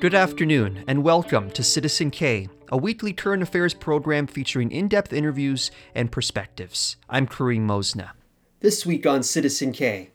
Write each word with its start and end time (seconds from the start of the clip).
Good 0.00 0.14
afternoon, 0.14 0.82
and 0.86 1.04
welcome 1.04 1.50
to 1.50 1.62
Citizen 1.62 2.10
K, 2.10 2.48
a 2.70 2.76
weekly 2.78 3.12
current 3.12 3.42
affairs 3.42 3.74
program 3.74 4.26
featuring 4.26 4.72
in 4.72 4.88
depth 4.88 5.12
interviews 5.12 5.70
and 5.94 6.10
perspectives. 6.10 6.96
I'm 7.10 7.26
Karim 7.26 7.66
Mosna. 7.66 8.12
This 8.60 8.86
week 8.86 9.04
on 9.04 9.22
Citizen 9.22 9.72
K. 9.72 10.10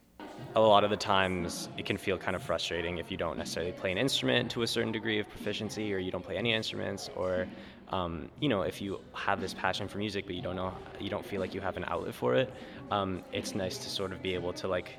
A 0.56 0.60
lot 0.60 0.82
of 0.82 0.90
the 0.90 0.96
times 0.96 1.68
it 1.78 1.86
can 1.86 1.96
feel 1.96 2.18
kind 2.18 2.34
of 2.34 2.42
frustrating 2.42 2.98
if 2.98 3.12
you 3.12 3.16
don't 3.16 3.38
necessarily 3.38 3.70
play 3.70 3.92
an 3.92 3.98
instrument 3.98 4.50
to 4.50 4.62
a 4.62 4.66
certain 4.66 4.90
degree 4.90 5.20
of 5.20 5.28
proficiency, 5.28 5.94
or 5.94 5.98
you 5.98 6.10
don't 6.10 6.24
play 6.24 6.36
any 6.36 6.52
instruments, 6.52 7.08
or 7.14 7.46
um, 7.90 8.28
you 8.40 8.48
know, 8.48 8.62
if 8.62 8.82
you 8.82 8.98
have 9.12 9.40
this 9.40 9.54
passion 9.54 9.86
for 9.86 9.98
music 9.98 10.26
but 10.26 10.34
you 10.34 10.42
don't 10.42 10.56
know, 10.56 10.74
you 10.98 11.10
don't 11.10 11.24
feel 11.24 11.40
like 11.40 11.54
you 11.54 11.60
have 11.60 11.76
an 11.76 11.84
outlet 11.86 12.12
for 12.12 12.34
it. 12.34 12.52
Um, 12.90 13.22
it's 13.32 13.54
nice 13.54 13.78
to 13.78 13.88
sort 13.88 14.10
of 14.10 14.20
be 14.20 14.34
able 14.34 14.52
to 14.54 14.66
like 14.66 14.98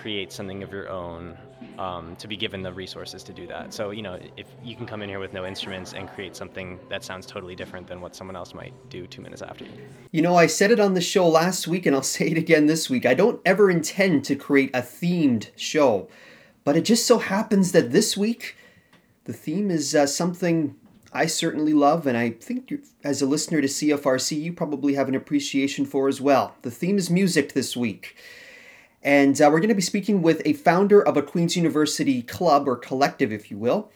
create 0.00 0.32
something 0.32 0.62
of 0.62 0.72
your 0.72 0.88
own 0.88 1.36
um, 1.78 2.16
to 2.16 2.28
be 2.28 2.36
given 2.36 2.62
the 2.62 2.72
resources 2.72 3.22
to 3.24 3.32
do 3.32 3.46
that. 3.46 3.72
So, 3.72 3.90
you 3.90 4.02
know, 4.02 4.18
if 4.36 4.46
you 4.62 4.76
can 4.76 4.86
come 4.86 5.02
in 5.02 5.08
here 5.08 5.18
with 5.18 5.32
no 5.32 5.44
instruments 5.44 5.92
and 5.92 6.08
create 6.08 6.36
something 6.36 6.78
that 6.88 7.04
sounds 7.04 7.26
totally 7.26 7.54
different 7.54 7.86
than 7.86 8.00
what 8.00 8.14
someone 8.14 8.36
else 8.36 8.54
might 8.54 8.72
do 8.90 9.06
two 9.06 9.22
minutes 9.22 9.42
after 9.42 9.64
you. 9.64 9.70
You 10.10 10.22
know, 10.22 10.36
I 10.36 10.46
said 10.46 10.70
it 10.70 10.80
on 10.80 10.94
the 10.94 11.00
show 11.00 11.28
last 11.28 11.66
week 11.66 11.86
and 11.86 11.94
I'll 11.94 12.02
say 12.18 12.28
it 12.28 12.38
again 12.38 12.66
this 12.66 12.88
week. 12.88 13.06
I 13.06 13.14
don't 13.14 13.40
ever 13.44 13.70
intend 13.70 14.24
to 14.26 14.36
create 14.36 14.70
a 14.74 14.80
themed 14.80 15.50
show, 15.56 16.08
but 16.64 16.76
it 16.76 16.84
just 16.84 17.06
so 17.06 17.18
happens 17.18 17.72
that 17.72 17.92
this 17.92 18.16
week 18.16 18.56
the 19.24 19.32
theme 19.32 19.70
is 19.70 19.94
uh, 19.94 20.06
something 20.06 20.74
I 21.12 21.26
certainly 21.26 21.72
love, 21.72 22.06
and 22.06 22.18
I 22.18 22.30
think 22.30 22.72
as 23.02 23.22
a 23.22 23.26
listener 23.26 23.62
to 23.62 23.66
CFRC, 23.66 24.40
you 24.40 24.52
probably 24.52 24.94
have 24.94 25.08
an 25.08 25.14
appreciation 25.14 25.86
for 25.86 26.06
as 26.08 26.20
well. 26.20 26.54
The 26.62 26.70
theme 26.70 26.98
is 26.98 27.08
music 27.08 27.54
this 27.54 27.76
week. 27.76 28.16
And 29.02 29.40
uh, 29.40 29.48
we're 29.50 29.60
going 29.60 29.68
to 29.68 29.74
be 29.74 29.82
speaking 29.82 30.22
with 30.22 30.42
a 30.44 30.54
founder 30.54 31.00
of 31.00 31.16
a 31.16 31.22
Queen's 31.22 31.56
University 31.56 32.22
club 32.22 32.68
or 32.68 32.76
collective, 32.76 33.32
if 33.32 33.50
you 33.50 33.56
will, 33.56 33.90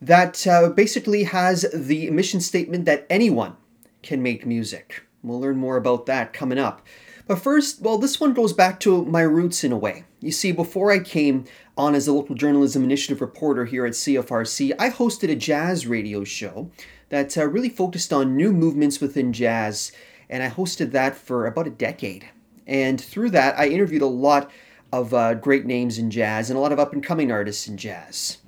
that 0.00 0.46
uh, 0.46 0.68
basically 0.70 1.24
has 1.24 1.64
the 1.72 2.10
mission 2.10 2.40
statement 2.40 2.84
that 2.84 3.06
anyone 3.08 3.56
can 4.02 4.22
make 4.22 4.44
music. 4.44 5.02
We'll 5.22 5.40
learn 5.40 5.56
more 5.56 5.76
about 5.76 6.06
that 6.06 6.32
coming 6.32 6.58
up. 6.58 6.84
But 7.26 7.38
first, 7.38 7.80
well, 7.80 7.98
this 7.98 8.20
one 8.20 8.34
goes 8.34 8.52
back 8.52 8.80
to 8.80 9.04
my 9.04 9.22
roots 9.22 9.62
in 9.62 9.72
a 9.72 9.78
way. 9.78 10.04
You 10.20 10.32
see, 10.32 10.52
before 10.52 10.90
I 10.90 10.98
came 10.98 11.44
on 11.76 11.94
as 11.94 12.08
a 12.08 12.12
local 12.12 12.34
journalism 12.34 12.82
initiative 12.82 13.20
reporter 13.20 13.64
here 13.64 13.86
at 13.86 13.92
CFRC, 13.92 14.72
I 14.78 14.90
hosted 14.90 15.30
a 15.30 15.36
jazz 15.36 15.86
radio 15.86 16.24
show 16.24 16.70
that 17.10 17.38
uh, 17.38 17.46
really 17.46 17.68
focused 17.68 18.12
on 18.12 18.36
new 18.36 18.52
movements 18.52 19.00
within 19.00 19.32
jazz, 19.32 19.92
and 20.28 20.42
I 20.42 20.50
hosted 20.50 20.90
that 20.92 21.14
for 21.14 21.46
about 21.46 21.68
a 21.68 21.70
decade. 21.70 22.28
And 22.66 23.00
through 23.00 23.30
that, 23.30 23.58
I 23.58 23.68
interviewed 23.68 24.02
a 24.02 24.06
lot 24.06 24.50
of 24.92 25.14
uh, 25.14 25.34
great 25.34 25.64
names 25.64 25.98
in 25.98 26.10
jazz 26.10 26.50
and 26.50 26.56
a 26.56 26.60
lot 26.60 26.72
of 26.72 26.78
up 26.78 26.92
and 26.92 27.02
coming 27.02 27.32
artists 27.32 27.66
in 27.66 27.76
jazz. 27.76 28.38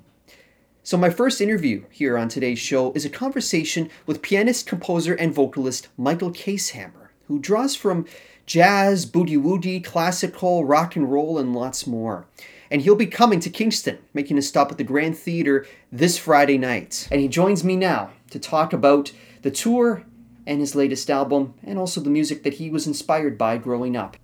So, 0.83 0.97
my 0.97 1.09
first 1.09 1.41
interview 1.41 1.85
here 1.89 2.15
on 2.15 2.29
today's 2.29 2.59
show 2.59 2.93
is 2.93 3.05
a 3.05 3.09
conversation 3.09 3.89
with 4.05 4.21
pianist, 4.21 4.67
composer, 4.67 5.15
and 5.15 5.33
vocalist 5.33 5.87
Michael 5.97 6.31
Kaeshammer, 6.31 7.07
who 7.27 7.39
draws 7.39 7.75
from 7.75 8.05
jazz, 8.45 9.07
boogie 9.07 9.41
woogie, 9.41 9.83
classical, 9.83 10.63
rock 10.63 10.95
and 10.95 11.11
roll, 11.11 11.39
and 11.39 11.55
lots 11.55 11.87
more. 11.87 12.27
And 12.69 12.83
he'll 12.83 12.95
be 12.95 13.07
coming 13.07 13.39
to 13.39 13.49
Kingston, 13.49 13.97
making 14.13 14.37
a 14.37 14.43
stop 14.43 14.71
at 14.71 14.77
the 14.77 14.83
Grand 14.83 15.17
Theater 15.17 15.65
this 15.91 16.19
Friday 16.19 16.59
night. 16.59 17.07
And 17.11 17.19
he 17.19 17.27
joins 17.27 17.63
me 17.63 17.75
now 17.75 18.11
to 18.29 18.37
talk 18.37 18.71
about 18.71 19.11
the 19.41 19.51
tour 19.51 20.03
and 20.47 20.59
his 20.59 20.75
latest 20.75 21.09
album, 21.09 21.53
and 21.63 21.77
also 21.77 22.01
the 22.01 22.09
music 22.09 22.43
that 22.43 22.55
he 22.55 22.69
was 22.69 22.87
inspired 22.87 23.37
by 23.37 23.57
growing 23.57 23.95
up. 23.95 24.17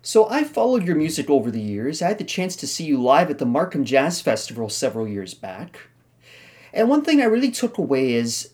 So 0.00 0.28
I 0.28 0.42
followed 0.42 0.84
your 0.84 0.96
music 0.96 1.30
over 1.30 1.50
the 1.50 1.60
years. 1.60 2.02
I 2.02 2.08
had 2.08 2.18
the 2.18 2.24
chance 2.24 2.56
to 2.56 2.66
see 2.66 2.84
you 2.84 3.00
live 3.00 3.30
at 3.30 3.38
the 3.38 3.46
Markham 3.46 3.84
Jazz 3.84 4.20
Festival 4.20 4.68
several 4.68 5.06
years 5.06 5.32
back. 5.32 5.88
And 6.72 6.88
one 6.88 7.02
thing 7.02 7.20
I 7.20 7.26
really 7.26 7.50
took 7.50 7.78
away 7.78 8.14
is 8.14 8.52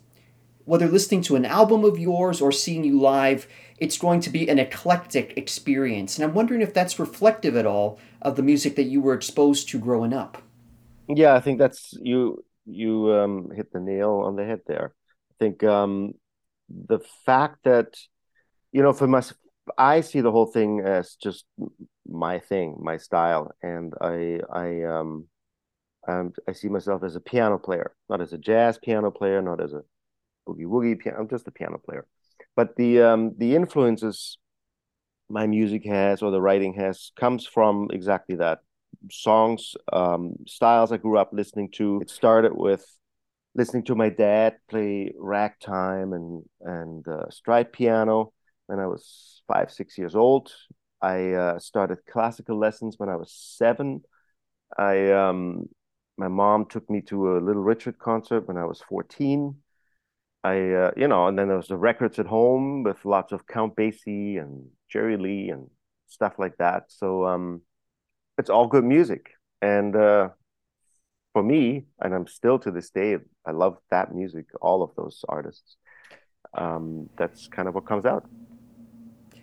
whether 0.67 0.87
listening 0.87 1.23
to 1.23 1.37
an 1.37 1.47
album 1.47 1.85
of 1.85 1.99
yours 1.99 2.43
or 2.43 2.53
seeing 2.53 2.85
you 2.85 3.01
live, 3.01 3.47
it's 3.79 3.97
going 3.97 4.21
to 4.21 4.31
be 4.31 4.47
an 4.49 4.59
eclectic 4.59 5.33
experience. 5.39 6.19
And 6.19 6.25
I'm 6.25 6.35
wondering 6.35 6.61
if 6.61 6.75
that's 6.75 6.99
reflective 6.99 7.57
at 7.57 7.65
all 7.65 7.99
of 8.21 8.37
the 8.37 8.43
music 8.43 8.77
that 8.77 8.83
you 8.83 9.01
were 9.01 9.15
exposed 9.15 9.71
to 9.71 9.79
growing 9.79 10.13
up. 10.13 10.43
Yeah, 11.09 11.35
I 11.35 11.41
think 11.41 11.59
that's 11.59 11.95
you 12.03 12.45
you 12.67 13.11
um, 13.15 13.51
hit 13.57 13.73
the 13.73 13.81
nail 13.81 14.23
on 14.27 14.37
the 14.37 14.45
head 14.45 14.61
there. 14.67 14.93
I 15.31 15.35
think 15.39 15.65
um, 15.65 16.13
the 16.69 17.01
fact 17.25 17.65
that 17.65 17.97
you 18.73 18.83
know 18.83 18.93
for 18.93 19.07
my 19.07 19.23
i 19.77 20.01
see 20.01 20.21
the 20.21 20.31
whole 20.31 20.47
thing 20.47 20.81
as 20.81 21.17
just 21.17 21.45
my 22.07 22.39
thing 22.39 22.77
my 22.81 22.97
style 22.97 23.51
and 23.63 23.95
i 24.01 24.41
i 24.53 24.83
um 24.83 25.27
I'm, 26.07 26.33
i 26.49 26.53
see 26.53 26.69
myself 26.69 27.03
as 27.03 27.17
a 27.17 27.21
piano 27.21 27.59
player 27.59 27.95
not 28.09 28.21
as 28.21 28.33
a 28.33 28.39
jazz 28.39 28.79
piano 28.79 29.11
player 29.11 29.43
not 29.43 29.61
as 29.63 29.73
a 29.73 29.83
boogie 30.47 30.67
woogie 30.67 30.99
piano 30.99 31.19
i'm 31.21 31.29
just 31.29 31.49
a 31.49 31.51
piano 31.51 31.79
player. 31.79 32.07
But 32.57 32.77
the 32.77 33.03
um 33.03 33.35
the 33.37 33.55
influences 33.55 34.39
my 35.29 35.47
music 35.47 35.85
has 35.85 36.23
or 36.23 36.31
the 36.31 36.41
writing 36.41 36.75
has 36.75 37.13
comes 37.17 37.47
from 37.47 37.89
exactly 37.93 38.37
that. 38.37 38.61
Songs 39.11 39.75
um 39.93 40.35
styles 40.47 40.93
i 40.93 40.97
grew 40.97 41.19
up 41.19 41.31
listening 41.33 41.71
to. 41.73 42.01
It 42.01 42.11
started 42.11 42.53
with 42.55 42.85
listening 43.55 43.85
to 43.85 43.95
my 43.95 44.09
dad 44.09 44.57
play 44.69 45.13
ragtime 45.19 46.13
and 46.13 46.43
and 46.61 47.07
uh, 47.09 47.29
stride 47.31 47.73
piano 47.73 48.33
when 48.67 48.79
I 48.79 48.87
was 48.87 49.43
five 49.49 49.71
six 49.71 49.99
years 49.99 50.15
old. 50.15 50.53
I 51.01 51.33
uh, 51.33 51.59
started 51.59 51.99
classical 52.11 52.59
lessons 52.59 52.99
when 52.99 53.09
I 53.09 53.17
was 53.17 53.33
seven. 53.33 54.03
I 54.77 55.11
um, 55.13 55.69
my 56.17 56.29
mom 56.29 56.67
took 56.67 56.89
me 56.91 57.01
to 57.03 57.37
a 57.37 57.41
Little 57.41 57.63
Richard 57.63 57.99
concert 57.99 58.47
when 58.49 58.57
I 58.57 58.65
was 58.65 58.81
fourteen. 58.81 59.57
I 60.45 60.71
uh, 60.71 60.91
you 60.97 61.09
know, 61.09 61.27
and 61.27 61.39
then 61.39 61.49
there 61.49 61.57
was 61.57 61.69
the 61.69 61.77
records 61.77 62.19
at 62.19 62.27
home 62.27 62.83
with 62.83 63.05
lots 63.05 63.33
of 63.33 63.47
Count 63.47 63.77
Basie 63.77 64.41
and 64.41 64.67
Jerry 64.89 65.17
Lee 65.17 65.51
and 65.51 65.69
stuff 66.07 66.39
like 66.39 66.57
that. 66.59 66.85
So 66.89 67.25
um, 67.27 67.63
it's 68.37 68.51
all 68.51 68.67
good 68.67 68.85
music, 68.85 69.31
and 69.63 69.97
uh, 69.97 70.29
for 71.33 71.43
me, 71.43 71.85
and 72.01 72.15
I'm 72.15 72.27
still 72.27 72.59
to 72.61 72.71
this 72.71 72.91
day, 72.91 73.17
I 73.47 73.53
love 73.53 73.79
that 73.91 74.15
music, 74.15 74.47
all 74.61 74.83
of 74.83 74.91
those 74.97 75.25
artists. 75.29 75.77
Um, 76.57 77.09
that's 77.17 77.47
kind 77.49 77.69
of 77.69 77.75
what 77.75 77.87
comes 77.87 78.07
out. 78.07 78.27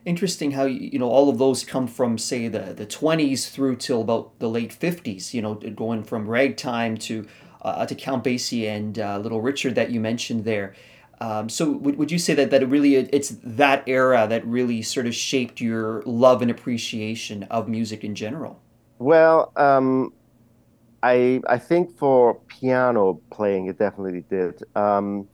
Interesting 0.05 0.51
how 0.51 0.65
you 0.65 0.99
know 0.99 1.09
all 1.09 1.29
of 1.29 1.39
those 1.39 1.63
come 1.63 1.87
from 1.87 2.19
say 2.19 2.47
the 2.47 2.73
the 2.73 2.85
20s 2.85 3.49
through 3.49 3.77
till 3.77 4.01
about 4.01 4.37
the 4.39 4.47
late 4.47 4.77
50s. 4.77 5.33
You 5.33 5.41
know, 5.41 5.55
going 5.55 6.03
from 6.03 6.27
ragtime 6.27 6.97
to 6.97 7.27
uh, 7.63 7.85
to 7.87 7.95
Count 7.95 8.23
Basie 8.23 8.67
and 8.67 8.99
uh, 8.99 9.17
Little 9.17 9.41
Richard 9.41 9.73
that 9.75 9.89
you 9.89 9.99
mentioned 9.99 10.45
there. 10.45 10.75
Um, 11.21 11.49
so 11.49 11.71
would, 11.71 11.97
would 11.97 12.11
you 12.11 12.19
say 12.19 12.33
that 12.35 12.51
that 12.51 12.61
it 12.61 12.67
really 12.67 12.95
it's 12.95 13.29
that 13.43 13.83
era 13.87 14.27
that 14.29 14.45
really 14.45 14.81
sort 14.81 15.07
of 15.07 15.15
shaped 15.15 15.59
your 15.59 16.03
love 16.05 16.41
and 16.41 16.51
appreciation 16.51 17.43
of 17.43 17.67
music 17.67 18.03
in 18.03 18.13
general? 18.13 18.61
Well, 18.99 19.51
um, 19.55 20.13
I 21.05 21.39
I 21.47 21.59
think 21.59 21.95
for 21.97 22.33
piano 22.47 23.21
playing, 23.31 23.67
it 23.67 23.77
definitely 23.77 24.25
did. 24.27 24.63
Um, 24.75 25.27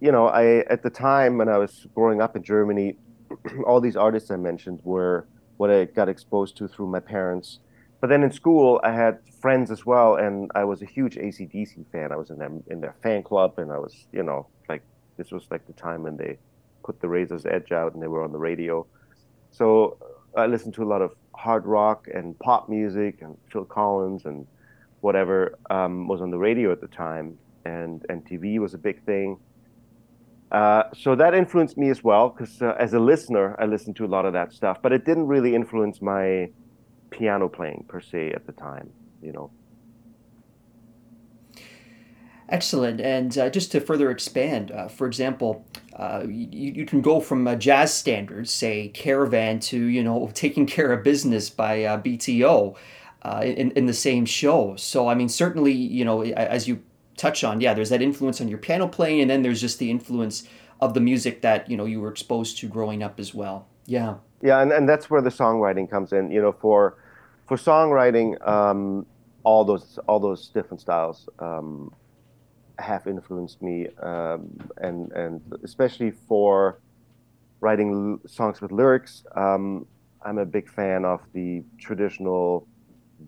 you 0.00 0.12
know, 0.12 0.28
I 0.28 0.44
at 0.74 0.82
the 0.82 0.90
time 0.90 1.38
when 1.38 1.48
I 1.48 1.56
was 1.56 1.86
growing 1.94 2.20
up 2.20 2.36
in 2.36 2.42
Germany, 2.42 2.98
all 3.66 3.80
these 3.80 3.96
artists 3.96 4.30
I 4.30 4.36
mentioned 4.36 4.80
were 4.84 5.26
what 5.56 5.70
I 5.70 5.86
got 5.86 6.08
exposed 6.10 6.56
to 6.58 6.68
through 6.68 6.88
my 6.88 7.00
parents. 7.00 7.60
But 8.00 8.08
then 8.08 8.22
in 8.22 8.30
school, 8.30 8.80
I 8.82 8.92
had 8.92 9.18
friends 9.40 9.70
as 9.70 9.84
well, 9.86 10.16
and 10.16 10.50
I 10.54 10.64
was 10.64 10.82
a 10.82 10.86
huge 10.86 11.16
ACDC 11.16 11.84
fan. 11.92 12.12
I 12.12 12.16
was 12.16 12.28
in 12.30 12.38
their 12.38 12.52
in 12.66 12.80
their 12.80 12.94
fan 13.02 13.22
club, 13.22 13.58
and 13.58 13.72
I 13.72 13.78
was, 13.78 14.06
you 14.12 14.22
know, 14.22 14.48
like 14.68 14.82
this 15.16 15.30
was 15.32 15.44
like 15.50 15.66
the 15.66 15.72
time 15.72 16.02
when 16.02 16.16
they 16.18 16.38
put 16.84 17.00
the 17.00 17.08
Razor's 17.08 17.46
Edge 17.46 17.72
out 17.72 17.94
and 17.94 18.02
they 18.02 18.08
were 18.08 18.22
on 18.22 18.32
the 18.32 18.38
radio. 18.50 18.86
So 19.50 19.96
I 20.36 20.46
listened 20.46 20.74
to 20.74 20.82
a 20.82 20.90
lot 20.94 21.02
of 21.02 21.12
hard 21.34 21.64
rock 21.66 22.08
and 22.12 22.38
pop 22.38 22.68
music 22.68 23.22
and 23.22 23.36
Phil 23.50 23.64
Collins 23.64 24.24
and 24.26 24.46
whatever 25.00 25.58
um, 25.70 26.08
was 26.08 26.20
on 26.20 26.30
the 26.30 26.38
radio 26.38 26.72
at 26.72 26.80
the 26.80 26.88
time, 26.88 27.38
and 27.64 28.04
and 28.08 28.24
TV 28.24 28.58
was 28.58 28.74
a 28.74 28.78
big 28.78 29.02
thing. 29.04 29.38
Uh, 30.52 30.82
so 30.94 31.14
that 31.14 31.32
influenced 31.34 31.78
me 31.78 31.90
as 31.90 32.02
well, 32.02 32.28
because 32.30 32.60
uh, 32.60 32.74
as 32.78 32.92
a 32.92 32.98
listener, 32.98 33.56
I 33.60 33.66
listened 33.66 33.96
to 33.96 34.04
a 34.04 34.08
lot 34.08 34.26
of 34.26 34.32
that 34.32 34.52
stuff, 34.52 34.78
but 34.82 34.92
it 34.92 35.04
didn't 35.04 35.28
really 35.28 35.54
influence 35.54 36.02
my 36.02 36.50
piano 37.10 37.48
playing 37.48 37.84
per 37.88 38.00
se 38.00 38.32
at 38.32 38.46
the 38.46 38.52
time, 38.52 38.90
you 39.22 39.32
know. 39.32 39.50
Excellent. 42.48 43.00
And 43.00 43.38
uh, 43.38 43.48
just 43.48 43.70
to 43.72 43.80
further 43.80 44.10
expand, 44.10 44.72
uh, 44.72 44.88
for 44.88 45.06
example, 45.06 45.64
uh, 45.94 46.24
you, 46.26 46.72
you 46.72 46.84
can 46.84 47.00
go 47.00 47.20
from 47.20 47.58
jazz 47.60 47.94
standards, 47.94 48.50
say 48.50 48.88
Caravan, 48.88 49.60
to 49.60 49.78
you 49.78 50.02
know 50.02 50.30
taking 50.34 50.66
care 50.66 50.92
of 50.92 51.04
business 51.04 51.48
by 51.48 51.84
uh, 51.84 52.00
BTO 52.02 52.76
uh, 53.22 53.42
in, 53.44 53.70
in 53.72 53.86
the 53.86 53.94
same 53.94 54.24
show. 54.24 54.76
So, 54.76 55.08
I 55.08 55.14
mean, 55.14 55.28
certainly, 55.28 55.72
you 55.72 56.04
know, 56.04 56.22
as 56.22 56.66
you 56.66 56.82
touch 57.16 57.44
on, 57.44 57.60
yeah, 57.60 57.74
there's 57.74 57.90
that 57.90 58.02
influence 58.02 58.40
on 58.40 58.48
your 58.48 58.58
piano 58.58 58.88
playing, 58.88 59.20
and 59.20 59.30
then 59.30 59.42
there's 59.42 59.60
just 59.60 59.78
the 59.78 59.90
influence 59.90 60.44
of 60.80 60.94
the 60.94 61.00
music 61.00 61.42
that, 61.42 61.70
you 61.70 61.76
know, 61.76 61.84
you 61.84 62.00
were 62.00 62.10
exposed 62.10 62.58
to 62.58 62.68
growing 62.68 63.02
up 63.02 63.20
as 63.20 63.34
well. 63.34 63.66
Yeah. 63.86 64.14
Yeah, 64.42 64.62
and, 64.62 64.72
and 64.72 64.88
that's 64.88 65.10
where 65.10 65.20
the 65.20 65.30
songwriting 65.30 65.90
comes 65.90 66.12
in. 66.12 66.30
You 66.30 66.40
know, 66.40 66.52
for 66.52 66.96
for 67.46 67.58
songwriting, 67.58 68.40
um, 68.48 69.04
all 69.42 69.64
those 69.66 69.98
all 70.06 70.18
those 70.18 70.48
different 70.48 70.80
styles 70.80 71.28
um, 71.40 71.92
have 72.78 73.06
influenced 73.06 73.60
me, 73.60 73.88
um, 74.02 74.48
and 74.78 75.12
and 75.12 75.42
especially 75.62 76.10
for 76.10 76.78
writing 77.60 78.18
l- 78.22 78.30
songs 78.30 78.62
with 78.62 78.72
lyrics. 78.72 79.24
Um, 79.36 79.84
I'm 80.22 80.38
a 80.38 80.46
big 80.46 80.70
fan 80.70 81.04
of 81.04 81.20
the 81.34 81.62
traditional 81.78 82.66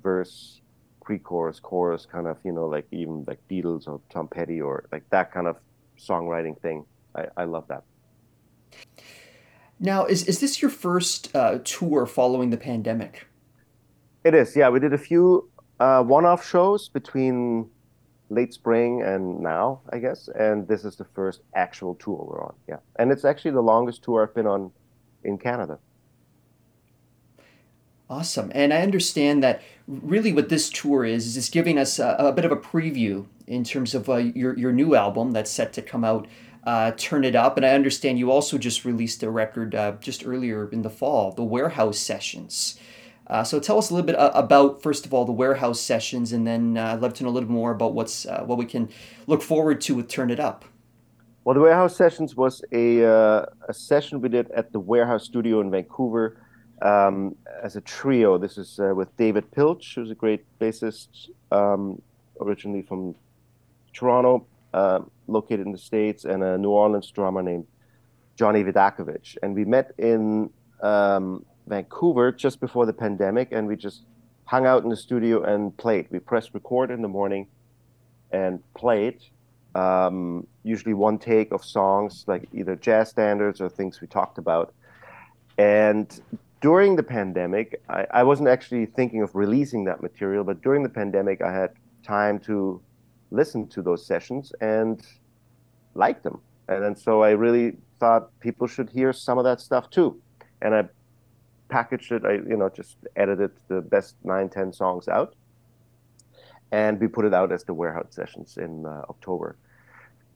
verse, 0.03 0.61
pre-chorus, 1.05 1.61
chorus 1.61 2.07
kind 2.07 2.27
of, 2.27 2.39
you 2.45 2.53
know, 2.53 2.67
like 2.67 2.87
even 2.93 3.25
like 3.27 3.39
Beatles 3.51 3.89
or 3.89 4.01
Tom 4.09 4.29
Petty 4.29 4.61
or 4.61 4.85
like 4.93 5.09
that 5.11 5.33
kind 5.33 5.47
of 5.47 5.57
songwriting 5.99 6.61
thing. 6.61 6.85
I, 7.15 7.27
I 7.37 7.45
love 7.45 7.67
that. 7.69 7.83
Now, 9.81 10.07
is, 10.07 10.25
is 10.25 10.41
this 10.41 10.63
your 10.63 10.71
first 10.71 11.35
uh, 11.35 11.59
tour 11.65 12.07
following 12.07 12.51
the 12.51 12.57
pandemic? 12.57 13.27
It 14.25 14.35
is, 14.35 14.55
yeah. 14.55 14.69
We 14.69 14.79
did 14.79 14.93
a 14.93 14.99
few 14.99 15.51
uh, 15.81 16.05
one-off 16.05 16.47
shows 16.47 16.89
between 16.89 17.69
late 18.31 18.55
spring 18.55 19.03
and 19.03 19.41
now, 19.41 19.81
I 19.93 19.99
guess. 19.99 20.29
And 20.29 20.69
this 20.69 20.85
is 20.85 20.97
the 20.97 21.05
first 21.05 21.41
actual 21.55 21.97
tour 21.97 22.25
we're 22.25 22.45
on. 22.45 22.55
Yeah, 22.69 22.77
and 22.99 23.11
it's 23.11 23.25
actually 23.25 23.51
the 23.51 23.63
longest 23.63 24.05
tour 24.05 24.23
I've 24.23 24.35
been 24.35 24.47
on 24.47 24.71
in 25.25 25.37
Canada. 25.37 25.79
Awesome. 28.13 28.53
And 28.55 28.75
I 28.75 28.83
understand 28.83 29.43
that 29.43 29.63
really 29.89 30.35
what 30.35 30.51
this 30.51 30.69
tour 30.69 31.03
is 31.03 31.27
is 31.27 31.39
it's 31.39 31.49
giving 31.49 31.79
us 31.79 31.99
a, 31.99 32.15
a 32.19 32.31
bit 32.31 32.45
of 32.45 32.53
a 32.53 32.57
preview 32.57 33.25
in 33.47 33.65
terms 33.65 33.95
of 33.95 34.07
uh, 34.11 34.17
your 34.17 34.55
your 34.59 34.71
new 34.71 34.95
album 34.95 35.31
that's 35.31 35.51
set 35.51 35.73
to 35.73 35.81
come 35.81 36.05
out. 36.05 36.29
Uh, 36.63 36.93
Turn 36.99 37.25
It 37.25 37.35
Up, 37.35 37.57
and 37.57 37.65
I 37.65 37.71
understand 37.71 38.19
you 38.19 38.31
also 38.31 38.59
just 38.59 38.85
released 38.85 39.23
a 39.23 39.31
record 39.31 39.75
uh, 39.75 39.93
just 39.99 40.27
earlier 40.27 40.69
in 40.69 40.83
the 40.83 40.91
fall, 40.91 41.33
the 41.33 41.43
Warehouse 41.43 41.99
Sessions. 41.99 42.79
Uh, 43.29 43.45
so 43.45 43.59
tell 43.59 43.79
us 43.79 43.89
a 43.89 43.95
little 43.95 44.07
bit 44.07 44.17
uh, 44.17 44.31
about, 44.35 44.83
first 44.83 45.07
of 45.07 45.15
all, 45.15 45.25
the 45.25 45.33
Warehouse 45.33 45.81
Sessions, 45.81 46.35
and 46.35 46.47
then 46.47 46.77
uh, 46.77 46.93
I'd 46.93 47.01
love 47.01 47.15
to 47.15 47.25
know 47.25 47.31
a 47.31 47.37
little 47.37 47.51
more 47.51 47.71
about 47.73 47.95
what's 47.95 48.27
what 48.27 48.59
we 48.59 48.67
can 48.67 48.91
look 49.27 49.41
forward 49.41 49.81
to 49.81 49.95
with 49.95 50.09
Turn 50.09 50.31
It 50.31 50.39
Up. 50.39 50.67
Well, 51.45 51.55
the 51.55 51.63
Warehouse 51.63 51.97
Sessions 51.97 52.37
was 52.37 52.63
a 52.73 53.01
a 53.01 53.73
session 53.73 54.21
we 54.21 54.29
did 54.29 54.51
at 54.51 54.71
the 54.71 54.81
Warehouse 54.81 55.25
Studio 55.25 55.63
in 55.63 55.71
Vancouver 55.71 56.37
um, 56.83 57.37
as 57.63 57.77
a 57.77 57.81
trio. 57.81 58.37
This 58.39 58.59
is 58.59 58.79
uh, 58.79 58.95
with 58.95 59.17
David 59.17 59.51
Piltch, 59.53 59.95
who's 59.95 60.11
a 60.11 60.15
great 60.15 60.45
bassist, 60.61 61.31
um, 61.51 62.03
originally 62.41 62.83
from 62.83 63.15
Toronto, 63.93 64.47
uh, 64.75 65.01
located 65.29 65.67
in 65.67 65.73
the 65.73 65.79
States, 65.79 66.25
and 66.25 66.43
a 66.43 66.59
New 66.59 66.71
Orleans 66.71 67.11
drummer 67.11 67.43
named 67.43 67.67
Johnny 68.37 68.65
Vidakovich. 68.65 69.37
And 69.43 69.55
we 69.55 69.65
met 69.65 69.93
in 69.99 70.51
um, 70.83 71.45
Vancouver 71.67 72.33
just 72.33 72.61
before 72.61 72.85
the 72.85 72.93
pandemic, 72.93 73.49
and 73.53 73.69
we 73.69 73.77
just 73.77 74.03
hung 74.45 74.67
out 74.67 74.83
in 74.83 74.89
the 74.89 74.97
studio 74.97 75.43
and 75.43 75.77
played. 75.77 76.09
We 76.11 76.19
pressed 76.19 76.53
record 76.53 76.91
in 76.91 77.01
the 77.01 77.09
morning 77.09 77.47
and 78.33 78.61
played. 78.75 79.21
Um, 79.75 80.47
usually 80.65 80.95
one 80.95 81.19
take 81.19 81.53
of 81.53 81.65
songs, 81.65 82.25
like 82.27 82.49
either 82.53 82.77
jazz 82.77 83.09
standards 83.11 83.61
or 83.61 83.69
things 83.69 84.01
we 84.01 84.09
talked 84.09 84.37
about. 84.37 84.75
And 85.57 86.21
during 86.63 86.97
the 86.97 87.03
pandemic, 87.03 87.83
I, 87.89 88.07
I 88.13 88.23
wasn't 88.23 88.49
actually 88.49 88.87
thinking 88.87 89.21
of 89.21 89.35
releasing 89.35 89.85
that 89.85 90.01
material, 90.01 90.45
but 90.45 90.63
during 90.63 90.83
the 90.85 90.89
pandemic, 90.89 91.43
I 91.43 91.53
had 91.53 91.73
time 92.05 92.39
to 92.41 92.81
listen 93.33 93.67
to 93.69 93.83
those 93.83 94.07
sessions 94.07 94.53
and 94.61 95.05
like 95.95 96.23
them. 96.23 96.41
And 96.69 96.83
then 96.83 96.97
so 96.97 97.23
I 97.23 97.31
really 97.31 97.77
thought 97.99 98.39
people 98.41 98.67
should 98.67 98.89
hear 98.89 99.13
some 99.13 99.39
of 99.39 99.45
that 99.45 99.61
stuff 99.61 99.91
too. 99.91 100.21
And 100.63 100.75
I 100.75 100.89
packaged 101.69 102.13
it. 102.13 102.25
I 102.25 102.35
you 102.35 102.57
know 102.57 102.69
just 102.69 102.97
edited 103.17 103.51
the 103.67 103.81
best 103.81 104.15
nine 104.23 104.49
ten 104.49 104.73
songs 104.73 105.09
out, 105.09 105.35
and 106.71 107.01
we 107.01 107.09
put 107.09 107.25
it 107.25 107.35
out 107.35 107.51
as 107.51 107.65
the 107.65 107.75
Warehouse 107.75 108.11
Sessions 108.11 108.59
in 108.59 108.87
uh, 108.87 109.03
October. 109.11 109.57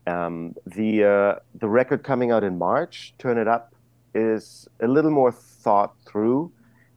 Um, 0.09 0.57
the 0.67 1.05
uh, 1.05 1.35
the 1.61 1.69
record 1.69 2.03
coming 2.03 2.33
out 2.33 2.43
in 2.43 2.59
March, 2.59 3.15
Turn 3.19 3.39
It 3.39 3.47
Up, 3.47 3.76
is 4.17 4.69
a 4.81 4.89
little 4.89 5.11
more 5.11 5.33
thought 5.33 5.95
through. 6.07 6.51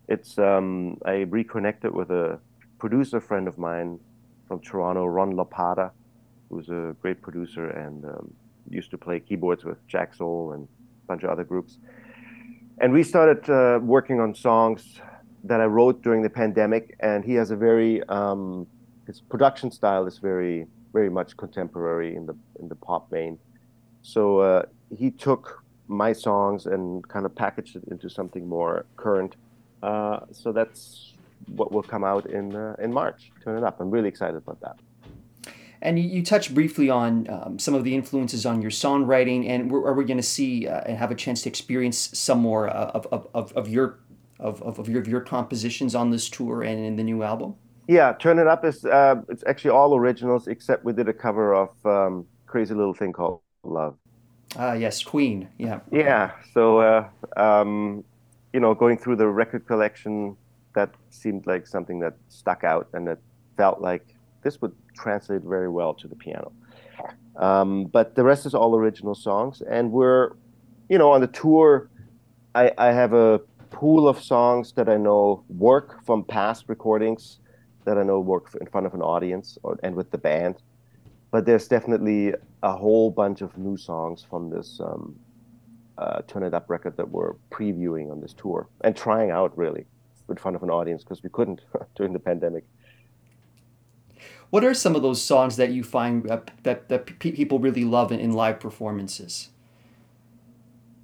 It's 0.08 0.38
um, 0.38 0.98
I 1.06 1.26
reconnected 1.40 1.92
with 1.92 2.10
a 2.10 2.40
producer 2.80 3.20
friend 3.20 3.48
of 3.48 3.58
mine 3.58 4.00
from 4.48 4.60
Toronto, 4.62 5.06
Ron 5.06 5.34
Lopata, 5.34 5.92
who's 6.50 6.70
a 6.70 6.96
great 7.02 7.22
producer 7.22 7.70
and 7.70 8.06
um, 8.06 8.34
used 8.70 8.92
to 8.92 8.98
play 8.98 9.20
keyboards 9.20 9.64
with 9.64 9.86
Jack 9.88 10.16
Soul 10.16 10.54
and 10.54 10.64
a 10.64 11.08
bunch 11.08 11.24
of 11.24 11.30
other 11.30 11.44
groups 11.44 11.78
and 12.82 12.94
we 12.94 13.04
started 13.04 13.50
uh, 13.50 13.80
working 13.82 14.20
on 14.20 14.34
songs 14.34 15.02
that 15.44 15.60
I 15.60 15.66
wrote 15.66 16.02
during 16.02 16.22
the 16.22 16.30
pandemic. 16.30 16.96
And 17.00 17.24
he 17.24 17.34
has 17.34 17.52
a 17.52 17.56
very 17.56 18.04
um, 18.04 18.68
his 19.06 19.22
production 19.22 19.72
style 19.72 20.06
is 20.08 20.18
very 20.18 20.68
very 20.94 21.10
much 21.10 21.38
contemporary 21.38 22.16
in 22.16 22.26
the 22.26 22.36
in 22.60 22.68
the 22.70 22.76
pop 22.76 23.10
vein. 23.12 23.38
So 24.02 24.40
uh, 24.40 24.64
he 24.96 25.12
took 25.12 25.64
my 25.90 26.14
songs 26.14 26.68
and 26.68 27.06
kind 27.10 27.26
of 27.26 27.36
packaged 27.36 27.76
it 27.76 27.84
into 27.92 28.10
something 28.10 28.48
more 28.48 28.86
current. 28.96 29.36
Uh, 29.84 30.20
so 30.32 30.52
that's 30.52 31.14
what 31.48 31.72
will 31.72 31.84
come 31.84 32.04
out 32.04 32.26
in 32.28 32.56
uh, 32.56 32.76
in 32.80 32.94
March. 32.94 33.32
Turn 33.44 33.58
it 33.58 33.64
up. 33.64 33.82
I'm 33.82 33.90
really 33.90 34.08
excited 34.08 34.38
about 34.38 34.62
that. 34.62 34.78
And 35.82 35.98
you, 35.98 36.10
you 36.10 36.24
touched 36.24 36.54
briefly 36.54 36.90
on 36.90 37.28
um, 37.30 37.58
some 37.58 37.74
of 37.74 37.84
the 37.86 37.96
influences 37.96 38.46
on 38.46 38.62
your 38.62 38.72
songwriting, 38.72 39.48
and 39.48 39.72
are 39.72 39.94
we 39.94 40.04
going 40.04 40.18
to 40.18 40.24
see 40.24 40.68
uh, 40.68 40.82
and 40.86 40.98
have 40.98 41.10
a 41.10 41.16
chance 41.16 41.42
to 41.44 41.50
experience 41.50 41.98
some 42.14 42.40
more 42.40 42.70
uh, 42.70 42.92
of, 42.94 43.08
of, 43.12 43.28
of, 43.34 43.54
of 43.54 43.70
your 43.70 44.00
of, 44.40 44.62
of, 44.62 44.88
your, 44.88 45.02
of 45.02 45.08
your 45.08 45.22
compositions 45.22 45.96
on 45.96 46.12
this 46.12 46.30
tour 46.30 46.64
and 46.64 46.86
in 46.86 46.96
the 46.96 47.04
new 47.04 47.24
album? 47.24 47.56
Yeah, 47.88 48.14
Turn 48.14 48.40
It 48.40 48.48
Up 48.48 48.64
is 48.66 48.86
uh, 48.86 49.22
it's 49.30 49.44
actually 49.48 49.72
all 49.72 49.96
originals 49.96 50.48
except 50.48 50.84
we 50.86 50.94
did 50.94 51.10
a 51.10 51.14
cover 51.14 51.56
of 51.56 51.70
um, 51.86 52.26
Crazy 52.46 52.74
Little 52.74 52.94
Thing 52.94 53.14
Called 53.14 53.40
Love. 53.64 53.96
Ah, 54.56 54.74
yes, 54.74 55.04
Queen. 55.04 55.48
Yeah. 55.58 55.80
Yeah. 55.92 56.32
So, 56.54 56.80
uh, 56.80 57.08
um, 57.38 58.04
you 58.54 58.60
know, 58.60 58.74
going 58.74 58.98
through 58.98 59.18
the 59.18 59.28
record 59.28 59.68
collection, 59.68 60.36
that 60.76 60.90
seemed 61.10 61.46
like 61.48 61.68
something 61.68 62.00
that 62.00 62.14
stuck 62.30 62.64
out 62.64 62.88
and 62.94 63.08
that 63.08 63.20
felt 63.58 63.82
like 63.82 64.16
this 64.44 64.62
would 64.62 64.74
translate 64.96 65.42
very 65.42 65.70
well 65.70 65.94
to 65.94 66.08
the 66.08 66.16
piano. 66.16 66.52
Um, 67.38 67.86
but 67.86 68.16
the 68.16 68.24
rest 68.24 68.46
is 68.46 68.54
all 68.54 68.76
original 68.76 69.16
songs, 69.16 69.62
and 69.62 69.92
we're, 69.92 70.32
you 70.90 70.98
know, 70.98 71.12
on 71.12 71.22
the 71.22 71.28
tour. 71.28 71.90
I, 72.56 72.72
I 72.78 72.88
have 72.88 73.14
a 73.14 73.40
pool 73.70 74.08
of 74.08 74.22
songs 74.22 74.74
that 74.74 74.90
I 74.90 74.98
know 74.98 75.44
work 75.50 76.04
from 76.06 76.24
past 76.24 76.66
recordings, 76.68 77.40
that 77.86 77.98
I 77.98 78.04
know 78.04 78.20
work 78.20 78.56
in 78.60 78.68
front 78.68 78.88
of 78.88 78.94
an 78.94 79.02
audience 79.02 79.58
or, 79.64 79.80
and 79.84 79.96
with 79.96 80.12
the 80.12 80.18
band. 80.18 80.56
But 81.32 81.46
there's 81.46 81.68
definitely 81.68 82.34
a 82.64 82.76
whole 82.76 83.10
bunch 83.10 83.42
of 83.42 83.58
new 83.58 83.78
songs 83.78 84.26
from 84.30 84.50
this 84.50 84.80
um, 84.84 85.16
uh, 85.98 86.22
Turn 86.28 86.44
It 86.44 86.54
Up 86.54 86.70
record 86.70 86.98
that 86.98 87.10
we're 87.10 87.34
previewing 87.52 88.12
on 88.12 88.22
this 88.22 88.34
tour 88.34 88.68
and 88.82 88.96
trying 88.96 89.32
out 89.32 89.58
really 89.58 89.86
in 90.30 90.36
front 90.36 90.56
of 90.56 90.64
an 90.64 90.70
audience 90.70 91.04
because 91.04 91.24
we 91.24 91.30
couldn't 91.30 91.62
during 91.96 92.14
the 92.14 92.20
pandemic. 92.20 92.66
What 94.50 94.64
are 94.64 94.74
some 94.74 94.96
of 94.96 95.02
those 95.02 95.22
songs 95.22 95.58
that 95.58 95.72
you 95.72 95.84
find 95.84 96.30
uh, 96.30 96.40
that 96.64 96.90
that 96.90 97.20
pe- 97.20 97.32
people 97.32 97.60
really 97.60 97.86
love 97.86 98.12
in, 98.12 98.20
in, 98.20 98.34
live 98.34 98.60
performances? 98.60 99.50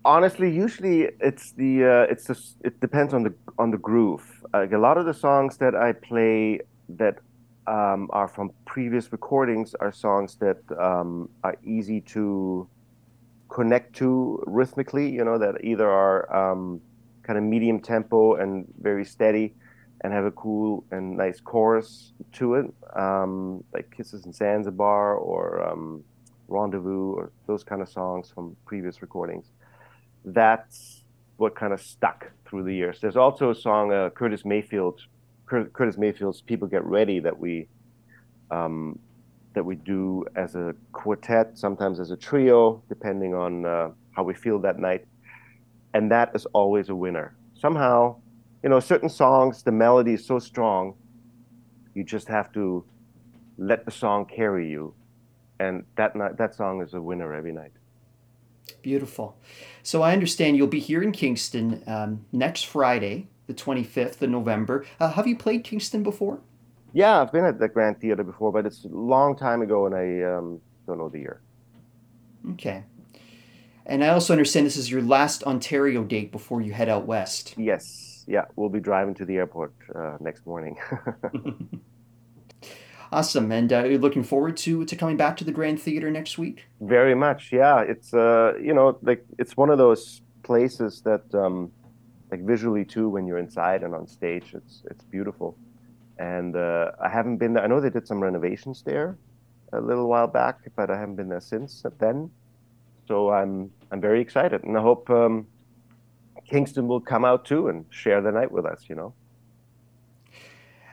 Honestly, 0.03 0.51
usually 0.51 1.09
it's 1.19 1.51
the 1.51 1.85
uh, 1.85 2.11
it's 2.11 2.25
the, 2.25 2.39
it 2.63 2.79
depends 2.79 3.13
on 3.13 3.23
the 3.23 3.33
on 3.59 3.71
the 3.71 3.77
groove. 3.77 4.43
Like 4.51 4.71
a 4.71 4.77
lot 4.77 4.97
of 4.97 5.05
the 5.05 5.13
songs 5.13 5.57
that 5.57 5.75
I 5.75 5.93
play 5.93 6.61
that 6.89 7.19
um, 7.67 8.09
are 8.11 8.27
from 8.27 8.51
previous 8.65 9.11
recordings 9.11 9.75
are 9.75 9.91
songs 9.91 10.35
that 10.37 10.57
um, 10.79 11.29
are 11.43 11.55
easy 11.63 12.01
to 12.01 12.67
connect 13.49 13.95
to 13.97 14.43
rhythmically. 14.45 15.09
You 15.09 15.23
know 15.23 15.37
that 15.37 15.63
either 15.63 15.89
are 15.89 16.51
um, 16.51 16.81
kind 17.23 17.37
of 17.37 17.43
medium 17.43 17.79
tempo 17.79 18.35
and 18.35 18.65
very 18.79 19.05
steady 19.05 19.53
and 20.01 20.13
have 20.13 20.25
a 20.25 20.31
cool 20.31 20.83
and 20.91 21.17
nice 21.17 21.39
chorus 21.39 22.13
to 22.33 22.55
it, 22.55 22.65
um, 22.95 23.63
like 23.73 23.89
Kisses 23.95 24.25
in 24.25 24.33
Zanzibar 24.33 25.15
or 25.15 25.67
um, 25.67 26.03
Rendezvous 26.47 27.13
or 27.13 27.31
those 27.47 27.63
kind 27.63 27.81
of 27.81 27.89
songs 27.89 28.29
from 28.29 28.55
previous 28.65 29.01
recordings. 29.01 29.47
That's 30.25 31.03
what 31.37 31.55
kind 31.55 31.73
of 31.73 31.81
stuck 31.81 32.31
through 32.45 32.63
the 32.63 32.73
years. 32.73 32.99
There's 33.01 33.17
also 33.17 33.49
a 33.49 33.55
song, 33.55 33.91
uh, 33.91 34.09
Curtis 34.11 34.45
Mayfield, 34.45 35.01
Curtis 35.45 35.97
Mayfield's 35.97 36.41
"People 36.41 36.67
Get 36.67 36.83
Ready" 36.83 37.19
that 37.19 37.37
we 37.37 37.67
um, 38.51 38.99
that 39.53 39.63
we 39.63 39.75
do 39.75 40.25
as 40.35 40.55
a 40.55 40.75
quartet, 40.91 41.57
sometimes 41.57 41.99
as 41.99 42.11
a 42.11 42.17
trio, 42.17 42.83
depending 42.89 43.33
on 43.33 43.65
uh, 43.65 43.89
how 44.11 44.23
we 44.23 44.33
feel 44.33 44.59
that 44.59 44.77
night. 44.77 45.05
And 45.93 46.11
that 46.11 46.31
is 46.35 46.45
always 46.47 46.89
a 46.89 46.95
winner. 46.95 47.35
Somehow, 47.53 48.17
you 48.63 48.69
know, 48.69 48.81
certain 48.81 49.09
songs, 49.09 49.63
the 49.63 49.71
melody 49.71 50.13
is 50.13 50.25
so 50.25 50.39
strong, 50.39 50.95
you 51.93 52.03
just 52.03 52.27
have 52.27 52.51
to 52.51 52.83
let 53.57 53.85
the 53.85 53.91
song 53.91 54.25
carry 54.25 54.69
you, 54.69 54.93
and 55.59 55.85
that 55.95 56.15
night, 56.15 56.37
that 56.37 56.53
song 56.53 56.81
is 56.81 56.93
a 56.93 57.01
winner 57.01 57.33
every 57.33 57.53
night. 57.53 57.71
Beautiful. 58.81 59.37
So 59.83 60.01
I 60.01 60.11
understand 60.11 60.57
you'll 60.57 60.67
be 60.67 60.79
here 60.79 61.01
in 61.01 61.11
Kingston 61.11 61.81
um, 61.87 62.25
next 62.31 62.65
Friday, 62.65 63.27
the 63.47 63.53
25th 63.53 64.21
of 64.21 64.29
November. 64.29 64.85
Uh, 64.99 65.11
have 65.11 65.27
you 65.27 65.37
played 65.37 65.63
Kingston 65.63 66.03
before? 66.03 66.39
Yeah, 66.93 67.21
I've 67.21 67.31
been 67.31 67.45
at 67.45 67.59
the 67.59 67.67
Grand 67.67 67.99
Theater 67.99 68.23
before, 68.23 68.51
but 68.51 68.65
it's 68.65 68.85
a 68.85 68.87
long 68.87 69.35
time 69.35 69.61
ago, 69.61 69.85
and 69.85 69.93
I 69.95 70.37
um, 70.37 70.61
don't 70.87 70.97
know 70.97 71.09
the 71.09 71.19
year. 71.19 71.41
Okay. 72.53 72.83
And 73.85 74.03
I 74.03 74.09
also 74.09 74.33
understand 74.33 74.65
this 74.65 74.77
is 74.77 74.89
your 74.89 75.01
last 75.01 75.43
Ontario 75.43 76.03
date 76.03 76.31
before 76.31 76.61
you 76.61 76.73
head 76.73 76.89
out 76.89 77.05
west. 77.05 77.53
Yes, 77.57 78.23
yeah, 78.27 78.45
we'll 78.55 78.69
be 78.69 78.79
driving 78.79 79.13
to 79.15 79.25
the 79.25 79.35
airport 79.35 79.73
uh, 79.93 80.17
next 80.19 80.45
morning. 80.47 80.77
awesome, 83.11 83.51
and 83.51 83.71
uh, 83.71 83.83
you're 83.83 83.99
looking 83.99 84.23
forward 84.23 84.57
to 84.57 84.85
to 84.85 84.95
coming 84.95 85.17
back 85.17 85.37
to 85.37 85.43
the 85.43 85.51
Grand 85.51 85.79
Theater 85.79 86.09
next 86.09 86.37
week. 86.37 86.65
Very 86.81 87.13
much, 87.13 87.51
yeah. 87.51 87.81
It's 87.81 88.13
uh, 88.13 88.53
you 88.59 88.73
know, 88.73 88.97
like 89.03 89.23
it's 89.37 89.55
one 89.55 89.69
of 89.69 89.77
those 89.77 90.21
places 90.43 91.01
that, 91.01 91.23
um, 91.33 91.71
like 92.31 92.41
visually 92.41 92.85
too, 92.85 93.09
when 93.09 93.27
you're 93.27 93.37
inside 93.37 93.83
and 93.83 93.93
on 93.93 94.07
stage, 94.07 94.53
it's 94.53 94.83
it's 94.89 95.03
beautiful. 95.03 95.57
And 96.17 96.55
uh, 96.55 96.91
I 97.01 97.09
haven't 97.09 97.37
been 97.37 97.53
there. 97.53 97.63
I 97.63 97.67
know 97.67 97.81
they 97.81 97.89
did 97.89 98.07
some 98.07 98.21
renovations 98.21 98.83
there 98.83 99.17
a 99.73 99.81
little 99.81 100.07
while 100.07 100.27
back, 100.27 100.59
but 100.75 100.89
I 100.89 100.97
haven't 100.97 101.15
been 101.15 101.29
there 101.29 101.41
since 101.41 101.83
then. 101.99 102.31
So 103.07 103.31
I'm 103.31 103.71
I'm 103.91 104.01
very 104.01 104.21
excited, 104.21 104.63
and 104.63 104.77
I 104.77 104.81
hope 104.81 105.09
um, 105.09 105.47
Kingston 106.49 106.87
will 106.87 107.01
come 107.01 107.25
out 107.25 107.45
too 107.45 107.67
and 107.67 107.85
share 107.89 108.21
the 108.21 108.31
night 108.31 108.51
with 108.51 108.65
us. 108.65 108.85
You 108.89 108.95
know. 108.95 109.13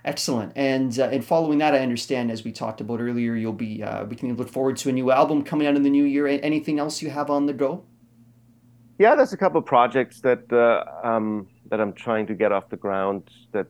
Excellent, 0.05 0.53
and 0.57 0.99
uh, 0.99 1.05
and 1.05 1.25
following 1.25 1.59
that, 1.59 1.75
I 1.75 1.79
understand 1.79 2.31
as 2.31 2.45
we 2.45 2.53
talked 2.53 2.81
about 2.81 3.01
earlier, 3.01 3.35
you'll 3.35 3.53
be 3.53 3.83
uh, 3.83 4.05
we 4.05 4.17
can 4.17 4.35
look 4.37 4.49
forward 4.49 4.77
to 4.79 4.89
a 4.89 4.93
new 4.93 5.11
album 5.11 5.45
coming 5.45 5.67
out 5.67 5.77
in 5.77 5.83
the 5.83 5.91
new 5.91 6.05
year. 6.05 6.27
Anything 6.27 6.79
else 6.79 7.01
you 7.01 7.11
have 7.11 7.31
on 7.31 7.47
the 7.47 7.53
go? 7.53 7.85
Yeah, 9.03 9.17
there's 9.17 9.33
a 9.33 9.37
couple 9.37 9.59
of 9.59 9.67
projects 9.67 10.21
that 10.21 10.45
uh, 10.53 10.85
um, 11.05 11.49
that 11.71 11.81
I'm 11.81 11.93
trying 11.93 12.25
to 12.29 12.35
get 12.35 12.53
off 12.53 12.69
the 12.69 12.77
ground 12.77 13.29
that 13.51 13.67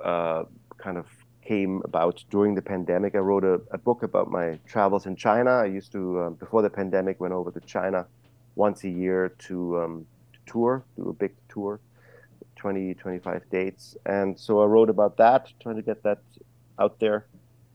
uh, 0.00 0.44
kind 0.78 0.96
of 0.96 1.06
came 1.44 1.82
about 1.84 2.22
during 2.30 2.54
the 2.54 2.62
pandemic. 2.62 3.16
I 3.16 3.18
wrote 3.18 3.42
a, 3.42 3.54
a 3.72 3.78
book 3.78 4.04
about 4.04 4.30
my 4.30 4.60
travels 4.64 5.06
in 5.06 5.16
China. 5.16 5.50
I 5.50 5.64
used 5.64 5.90
to, 5.90 6.20
uh, 6.20 6.30
before 6.30 6.62
the 6.62 6.70
pandemic, 6.70 7.18
went 7.18 7.34
over 7.34 7.50
to 7.50 7.58
China 7.62 8.06
once 8.54 8.84
a 8.84 8.88
year 8.88 9.30
to, 9.48 9.80
um, 9.80 10.06
to 10.34 10.38
tour, 10.46 10.84
do 10.94 11.08
a 11.08 11.12
big 11.12 11.34
tour, 11.48 11.80
20, 12.54 12.94
25 12.94 13.42
dates. 13.50 13.96
And 14.06 14.38
so 14.38 14.62
I 14.62 14.66
wrote 14.66 14.88
about 14.88 15.16
that, 15.16 15.52
trying 15.58 15.74
to 15.74 15.82
get 15.82 16.00
that 16.04 16.20
out 16.78 17.00
there. 17.00 17.26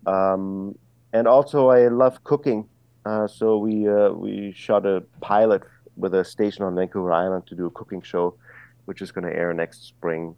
Um, 0.06 0.78
and 1.12 1.28
also, 1.28 1.68
I 1.68 1.90
love 1.90 2.24
cooking. 2.24 2.70
Uh, 3.06 3.28
so 3.28 3.58
we 3.58 3.88
uh, 3.88 4.12
we 4.12 4.54
shot 4.54 4.86
a 4.86 5.02
pilot 5.22 5.64
with 5.98 6.14
a 6.14 6.24
station 6.24 6.64
on 6.64 6.76
Vancouver 6.76 7.12
Island 7.12 7.48
to 7.48 7.56
do 7.56 7.66
a 7.66 7.72
cooking 7.72 8.02
show, 8.02 8.36
which 8.86 9.02
is 9.02 9.12
going 9.12 9.26
to 9.26 9.36
air 9.36 9.54
next 9.54 9.86
spring, 9.86 10.36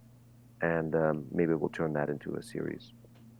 and 0.60 0.94
um, 0.94 1.24
maybe 1.30 1.54
we'll 1.54 1.68
turn 1.68 1.92
that 1.92 2.08
into 2.08 2.34
a 2.34 2.42
series. 2.42 2.92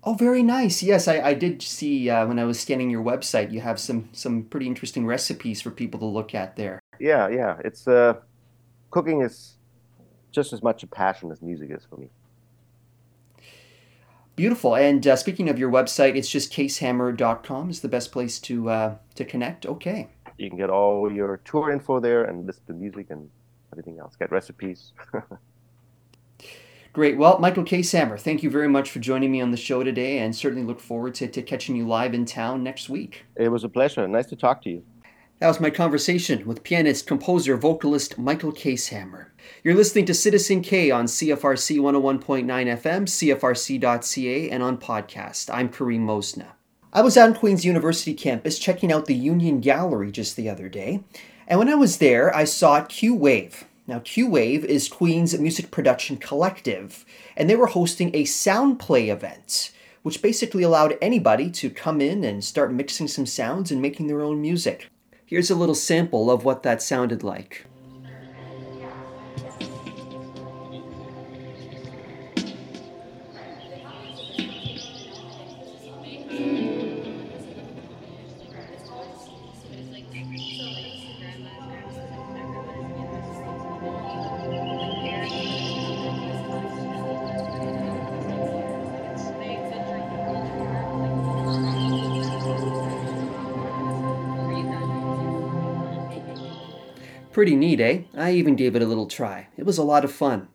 Oh, 0.02 0.14
very 0.14 0.42
nice. 0.42 0.82
Yes, 0.82 1.08
I, 1.08 1.20
I 1.20 1.34
did 1.34 1.60
see 1.60 2.08
uh, 2.08 2.26
when 2.26 2.38
I 2.38 2.44
was 2.44 2.58
scanning 2.58 2.88
your 2.90 3.04
website. 3.04 3.52
You 3.52 3.60
have 3.60 3.78
some 3.78 4.08
some 4.12 4.44
pretty 4.44 4.66
interesting 4.66 5.06
recipes 5.06 5.60
for 5.60 5.70
people 5.70 6.00
to 6.00 6.06
look 6.06 6.34
at 6.34 6.56
there. 6.56 6.80
Yeah, 6.98 7.28
yeah. 7.28 7.58
It's 7.64 7.86
uh, 7.86 8.14
cooking 8.90 9.20
is 9.20 9.56
just 10.32 10.52
as 10.52 10.62
much 10.62 10.82
a 10.82 10.86
passion 10.86 11.30
as 11.30 11.42
music 11.42 11.70
is 11.70 11.84
for 11.84 11.96
me. 11.96 12.08
Beautiful. 14.36 14.74
And 14.74 15.06
uh, 15.06 15.16
speaking 15.16 15.50
of 15.50 15.58
your 15.58 15.70
website, 15.70 16.16
it's 16.16 16.30
just 16.30 16.50
kaeshammer.com 16.50 17.68
is 17.68 17.80
the 17.80 17.88
best 17.88 18.10
place 18.10 18.38
to 18.40 18.70
uh, 18.70 18.94
to 19.16 19.24
connect. 19.26 19.66
Okay. 19.66 20.08
You 20.40 20.48
can 20.48 20.58
get 20.58 20.70
all 20.70 21.12
your 21.12 21.36
tour 21.44 21.70
info 21.70 22.00
there 22.00 22.24
and 22.24 22.46
listen 22.46 22.64
to 22.66 22.72
music 22.72 23.08
and 23.10 23.28
everything 23.72 23.98
else. 23.98 24.16
Get 24.16 24.32
recipes. 24.32 24.92
Great. 26.94 27.18
Well, 27.18 27.38
Michael 27.38 27.62
Kaeshammer, 27.62 28.18
thank 28.18 28.42
you 28.42 28.50
very 28.50 28.66
much 28.66 28.90
for 28.90 29.00
joining 29.00 29.30
me 29.30 29.42
on 29.42 29.50
the 29.50 29.56
show 29.58 29.84
today 29.84 30.18
and 30.18 30.34
certainly 30.34 30.64
look 30.64 30.80
forward 30.80 31.14
to, 31.16 31.28
to 31.28 31.42
catching 31.42 31.76
you 31.76 31.86
live 31.86 32.14
in 32.14 32.24
town 32.24 32.64
next 32.64 32.88
week. 32.88 33.26
It 33.36 33.50
was 33.50 33.64
a 33.64 33.68
pleasure. 33.68 34.08
Nice 34.08 34.26
to 34.26 34.36
talk 34.36 34.62
to 34.62 34.70
you. 34.70 34.82
That 35.40 35.48
was 35.48 35.60
my 35.60 35.70
conversation 35.70 36.46
with 36.46 36.64
pianist, 36.64 37.06
composer, 37.06 37.56
vocalist 37.56 38.18
Michael 38.18 38.52
Kaeshammer. 38.52 39.26
You're 39.62 39.74
listening 39.74 40.06
to 40.06 40.14
Citizen 40.14 40.62
K 40.62 40.90
on 40.90 41.04
CFRC 41.04 41.78
101.9 41.78 42.44
FM, 42.46 43.06
CFRC.ca, 43.06 44.50
and 44.50 44.62
on 44.62 44.78
podcast. 44.78 45.54
I'm 45.54 45.68
Karim 45.68 46.06
Mosna. 46.06 46.52
I 46.92 47.02
was 47.02 47.16
on 47.16 47.34
Queen's 47.34 47.64
University 47.64 48.14
campus 48.14 48.58
checking 48.58 48.92
out 48.92 49.06
the 49.06 49.14
Union 49.14 49.60
Gallery 49.60 50.10
just 50.10 50.36
the 50.36 50.48
other 50.48 50.68
day, 50.68 51.04
and 51.46 51.58
when 51.58 51.68
I 51.68 51.74
was 51.74 51.98
there, 51.98 52.34
I 52.34 52.44
saw 52.44 52.82
Q 52.82 53.14
Wave, 53.14 53.64
now, 53.90 53.98
Q 53.98 54.30
Wave 54.30 54.64
is 54.64 54.88
Queen's 54.88 55.36
music 55.36 55.72
production 55.72 56.16
collective, 56.16 57.04
and 57.36 57.50
they 57.50 57.56
were 57.56 57.66
hosting 57.66 58.14
a 58.14 58.24
sound 58.24 58.78
play 58.78 59.08
event, 59.08 59.72
which 60.02 60.22
basically 60.22 60.62
allowed 60.62 60.96
anybody 61.02 61.50
to 61.50 61.70
come 61.70 62.00
in 62.00 62.22
and 62.22 62.44
start 62.44 62.72
mixing 62.72 63.08
some 63.08 63.26
sounds 63.26 63.72
and 63.72 63.82
making 63.82 64.06
their 64.06 64.20
own 64.20 64.40
music. 64.40 64.88
Here's 65.26 65.50
a 65.50 65.56
little 65.56 65.74
sample 65.74 66.30
of 66.30 66.44
what 66.44 66.62
that 66.62 66.80
sounded 66.80 67.24
like. 67.24 67.66
Pretty 97.40 97.56
neat, 97.56 97.80
eh? 97.80 98.02
I 98.14 98.32
even 98.32 98.54
gave 98.54 98.76
it 98.76 98.82
a 98.82 98.84
little 98.84 99.06
try. 99.06 99.48
It 99.56 99.64
was 99.64 99.78
a 99.78 99.82
lot 99.82 100.04
of 100.04 100.12
fun. 100.12 100.48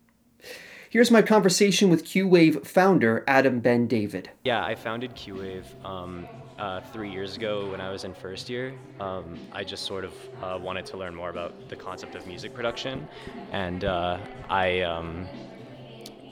Here's 0.88 1.10
my 1.10 1.24
conversation 1.24 1.89
with 1.89 2.06
Q-Wave 2.06 2.62
founder 2.63 3.24
Adam 3.27 3.60
Ben 3.60 3.88
David. 3.88 4.30
Yeah, 4.44 4.63
I 4.63 4.75
founded 4.75 5.15
Q-Wave 5.15 5.65
um, 5.84 6.27
uh, 6.60 6.82
three 6.94 7.10
years 7.10 7.38
ago 7.38 7.72
when 7.72 7.82
I 7.82 7.89
was 7.89 8.04
in 8.04 8.13
first 8.13 8.51
year. 8.51 8.75
Um, 9.00 9.39
I 9.51 9.63
just 9.63 9.86
sort 9.86 10.06
of 10.06 10.13
uh, 10.44 10.60
wanted 10.62 10.86
to 10.86 10.98
learn 10.98 11.15
more 11.15 11.32
about 11.32 11.70
the 11.70 11.75
concept 11.75 12.13
of 12.13 12.27
music 12.27 12.54
production, 12.54 13.08
and 13.51 13.84
uh, 13.84 14.20
I, 14.48 14.82
um, 14.82 15.27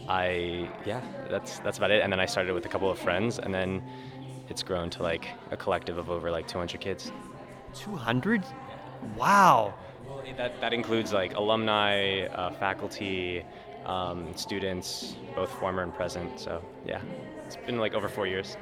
I, 0.08 0.70
yeah, 0.86 1.02
that's 1.32 1.58
that's 1.62 1.80
about 1.80 1.90
it. 1.90 2.04
And 2.04 2.14
then 2.14 2.20
I 2.20 2.28
started 2.28 2.54
with 2.54 2.68
a 2.68 2.70
couple 2.70 2.92
of 2.92 3.00
friends, 3.00 3.40
and 3.40 3.52
then 3.52 3.82
it's 4.50 4.62
grown 4.62 4.92
to 4.92 5.02
like 5.02 5.30
a 5.50 5.58
collective 5.58 5.98
of 5.98 6.12
over 6.12 6.30
like 6.30 6.48
200 6.48 6.80
kids. 6.80 7.12
200? 7.74 8.44
Wow 9.18 9.74
that, 10.38 10.60
that 10.62 10.74
includes 10.74 11.14
like 11.14 11.36
alumni, 11.36 12.22
uh, 12.26 12.52
faculty, 12.52 13.44
um, 13.86 14.36
students, 14.36 15.16
both 15.36 15.52
former 15.60 15.84
and 15.84 15.94
present. 15.94 16.40
So 16.40 16.64
yeah, 16.86 17.02
it's 17.46 17.58
been 17.58 17.78
like 17.78 17.94
over 17.94 18.08
four 18.08 18.28
years. 18.28 18.58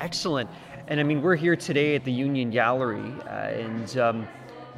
Excellent. 0.00 0.48
And 0.86 1.00
I 1.00 1.02
mean, 1.02 1.22
we're 1.22 1.36
here 1.36 1.56
today 1.56 1.94
at 1.94 2.04
the 2.04 2.12
Union 2.12 2.50
Gallery 2.50 3.12
uh, 3.26 3.62
and 3.64 3.98
um, 3.98 4.28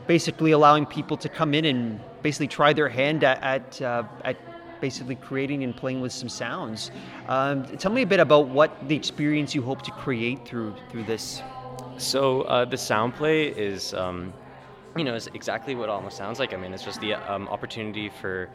basically 0.06 0.52
allowing 0.52 0.86
people 0.86 1.16
to 1.16 1.28
come 1.28 1.52
in 1.54 1.64
and 1.64 2.00
basically 2.22 2.48
try 2.48 2.72
their 2.72 2.88
hand 2.88 3.24
at, 3.24 3.42
at, 3.42 3.82
uh, 3.82 4.04
at 4.24 4.36
basically 4.80 5.16
creating 5.16 5.64
and 5.64 5.76
playing 5.76 6.00
with 6.00 6.12
some 6.12 6.28
sounds. 6.28 6.90
Um, 7.28 7.64
tell 7.78 7.90
me 7.90 8.02
a 8.02 8.06
bit 8.06 8.20
about 8.20 8.48
what 8.48 8.88
the 8.88 8.94
experience 8.94 9.54
you 9.54 9.62
hope 9.62 9.82
to 9.82 9.90
create 9.90 10.46
through 10.46 10.74
through 10.90 11.04
this. 11.04 11.42
So 11.98 12.42
uh, 12.42 12.66
the 12.66 12.76
sound 12.76 13.14
play 13.14 13.48
is 13.48 13.94
um, 13.94 14.32
you 14.96 15.04
know, 15.04 15.14
is 15.14 15.28
exactly 15.34 15.74
what 15.74 15.84
it 15.84 15.90
almost 15.90 16.16
sounds 16.16 16.38
like. 16.38 16.54
I 16.54 16.56
mean, 16.56 16.72
it's 16.72 16.84
just 16.84 17.00
the 17.00 17.14
um, 17.14 17.48
opportunity 17.48 18.08
for 18.08 18.48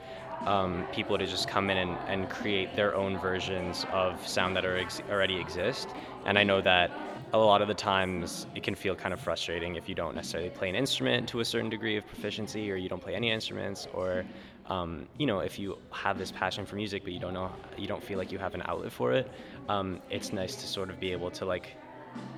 um, 0.46 0.88
people 0.92 1.18
to 1.18 1.26
just 1.26 1.48
come 1.48 1.70
in 1.70 1.78
and, 1.78 1.98
and 2.08 2.30
create 2.30 2.76
their 2.76 2.96
own 2.96 3.18
versions 3.20 3.86
of 3.92 4.28
sound 4.28 4.56
that 4.56 4.66
ex- 4.66 5.02
already 5.10 5.40
exist. 5.40 5.90
And 6.26 6.38
I 6.38 6.44
know 6.44 6.62
that 6.62 6.92
a 7.34 7.38
lot 7.38 7.62
of 7.62 7.68
the 7.68 7.74
times 7.74 8.48
it 8.56 8.64
can 8.64 8.76
feel 8.76 8.96
kind 8.96 9.14
of 9.14 9.20
frustrating 9.22 9.76
if 9.76 9.88
you 9.88 9.96
don't 9.96 10.16
necessarily 10.16 10.50
play 10.50 10.70
an 10.70 10.76
instrument 10.76 11.30
to 11.30 11.40
a 11.40 11.46
certain 11.46 11.70
degree 11.70 11.96
of 11.96 12.06
proficiency, 12.08 12.72
or 12.72 12.76
you 12.76 12.90
don't 12.90 13.02
play 13.02 13.16
any 13.16 13.32
instruments, 13.32 13.88
or 13.94 14.26
um, 14.68 15.08
you 15.18 15.26
know, 15.26 15.40
if 15.40 15.60
you 15.60 15.78
have 15.92 16.18
this 16.18 16.32
passion 16.32 16.66
for 16.66 16.76
music 16.76 17.04
but 17.04 17.14
you 17.14 17.20
don't 17.20 17.34
know, 17.34 17.52
you 17.78 17.88
don't 17.88 18.04
feel 18.04 18.18
like 18.18 18.32
you 18.32 18.40
have 18.40 18.56
an 18.56 18.64
outlet 18.66 18.92
for 18.92 19.14
it. 19.14 19.30
Um, 19.70 20.02
it's 20.10 20.34
nice 20.34 20.56
to 20.56 20.68
sort 20.68 20.90
of 20.90 21.00
be 21.00 21.12
able 21.12 21.32
to 21.32 21.46
like 21.46 21.76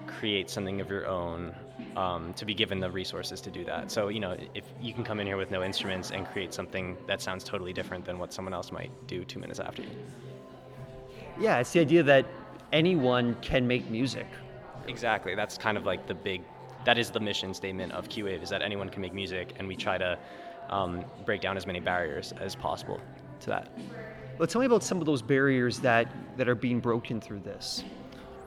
create 0.07 0.49
something 0.49 0.81
of 0.81 0.89
your 0.89 1.07
own 1.07 1.53
um, 1.95 2.33
to 2.35 2.45
be 2.45 2.53
given 2.53 2.79
the 2.79 2.89
resources 2.89 3.41
to 3.41 3.51
do 3.51 3.65
that. 3.65 3.91
So, 3.91 4.07
you 4.07 4.19
know, 4.19 4.37
if 4.53 4.63
you 4.81 4.93
can 4.93 5.03
come 5.03 5.19
in 5.19 5.27
here 5.27 5.37
with 5.37 5.51
no 5.51 5.63
instruments 5.63 6.11
and 6.11 6.25
create 6.27 6.53
something 6.53 6.97
that 7.07 7.21
sounds 7.21 7.43
totally 7.43 7.73
different 7.73 8.05
than 8.05 8.19
what 8.19 8.31
someone 8.31 8.53
else 8.53 8.71
might 8.71 8.91
do 9.07 9.25
two 9.25 9.39
minutes 9.39 9.59
after 9.59 9.81
you. 9.81 9.89
Yeah, 11.39 11.59
it's 11.59 11.71
the 11.71 11.79
idea 11.79 12.03
that 12.03 12.25
anyone 12.71 13.35
can 13.41 13.67
make 13.67 13.89
music. 13.89 14.27
Exactly. 14.87 15.35
That's 15.35 15.57
kind 15.57 15.77
of 15.77 15.85
like 15.85 16.07
the 16.07 16.13
big, 16.13 16.41
that 16.85 16.97
is 16.97 17.09
the 17.09 17.19
mission 17.19 17.53
statement 17.53 17.91
of 17.93 18.09
Q-Wave 18.09 18.43
is 18.43 18.49
that 18.49 18.61
anyone 18.61 18.89
can 18.89 19.01
make 19.01 19.13
music 19.13 19.53
and 19.57 19.67
we 19.67 19.75
try 19.75 19.97
to 19.97 20.17
um, 20.69 21.03
break 21.25 21.41
down 21.41 21.57
as 21.57 21.65
many 21.65 21.79
barriers 21.79 22.33
as 22.39 22.55
possible 22.55 22.99
to 23.41 23.47
that. 23.47 23.77
Well, 24.37 24.47
tell 24.47 24.61
me 24.61 24.65
about 24.65 24.83
some 24.83 24.99
of 24.99 25.05
those 25.05 25.21
barriers 25.21 25.79
that, 25.79 26.07
that 26.37 26.47
are 26.47 26.55
being 26.55 26.79
broken 26.79 27.21
through 27.21 27.41
this. 27.41 27.83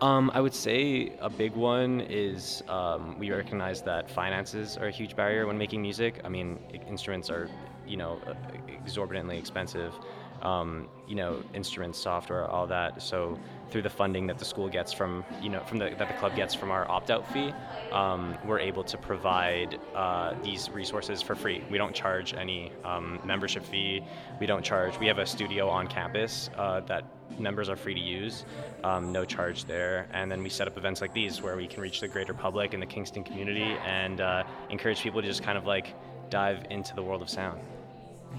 Um, 0.00 0.30
I 0.34 0.40
would 0.40 0.54
say 0.54 1.12
a 1.20 1.30
big 1.30 1.54
one 1.54 2.02
is 2.02 2.62
um, 2.68 3.18
we 3.18 3.30
recognize 3.30 3.80
that 3.82 4.10
finances 4.10 4.76
are 4.76 4.88
a 4.88 4.90
huge 4.90 5.16
barrier 5.16 5.46
when 5.46 5.56
making 5.56 5.80
music. 5.80 6.20
I 6.22 6.28
mean, 6.28 6.58
instruments 6.86 7.30
are, 7.30 7.48
you 7.86 7.96
know, 7.96 8.20
exorbitantly 8.68 9.38
expensive. 9.38 9.94
Um, 10.42 10.88
you 11.08 11.14
know, 11.14 11.42
instruments, 11.54 11.98
software, 11.98 12.48
all 12.48 12.66
that. 12.66 13.00
So 13.00 13.38
through 13.70 13.82
the 13.82 13.90
funding 13.90 14.26
that 14.26 14.38
the 14.38 14.44
school 14.44 14.68
gets 14.68 14.92
from, 14.92 15.24
you 15.40 15.48
know, 15.48 15.60
from 15.60 15.78
the 15.78 15.90
that 15.98 16.08
the 16.08 16.14
club 16.14 16.34
gets 16.34 16.54
from 16.54 16.70
our 16.70 16.88
opt-out 16.90 17.30
fee, 17.32 17.52
um, 17.92 18.36
we're 18.44 18.58
able 18.58 18.84
to 18.84 18.98
provide 18.98 19.78
uh, 19.94 20.34
these 20.42 20.68
resources 20.70 21.22
for 21.22 21.34
free. 21.34 21.62
We 21.70 21.78
don't 21.78 21.94
charge 21.94 22.34
any 22.34 22.72
um, 22.84 23.20
membership 23.24 23.64
fee. 23.64 24.02
We 24.40 24.46
don't 24.46 24.64
charge. 24.64 24.98
We 24.98 25.06
have 25.06 25.18
a 25.18 25.26
studio 25.26 25.68
on 25.68 25.86
campus 25.86 26.50
uh, 26.56 26.80
that 26.80 27.04
members 27.38 27.68
are 27.68 27.76
free 27.76 27.94
to 27.94 28.00
use, 28.00 28.44
um, 28.84 29.12
no 29.12 29.24
charge 29.24 29.64
there. 29.64 30.08
And 30.12 30.30
then 30.30 30.42
we 30.42 30.48
set 30.48 30.66
up 30.66 30.76
events 30.76 31.00
like 31.00 31.12
these 31.12 31.42
where 31.42 31.56
we 31.56 31.66
can 31.66 31.82
reach 31.82 32.00
the 32.00 32.08
greater 32.08 32.34
public 32.34 32.72
and 32.74 32.82
the 32.82 32.86
Kingston 32.86 33.24
community 33.24 33.76
and 33.84 34.20
uh, 34.20 34.44
encourage 34.70 35.00
people 35.00 35.20
to 35.22 35.26
just 35.26 35.42
kind 35.42 35.58
of 35.58 35.66
like 35.66 35.94
dive 36.30 36.66
into 36.70 36.94
the 36.94 37.02
world 37.02 37.22
of 37.22 37.30
sound. 37.30 37.60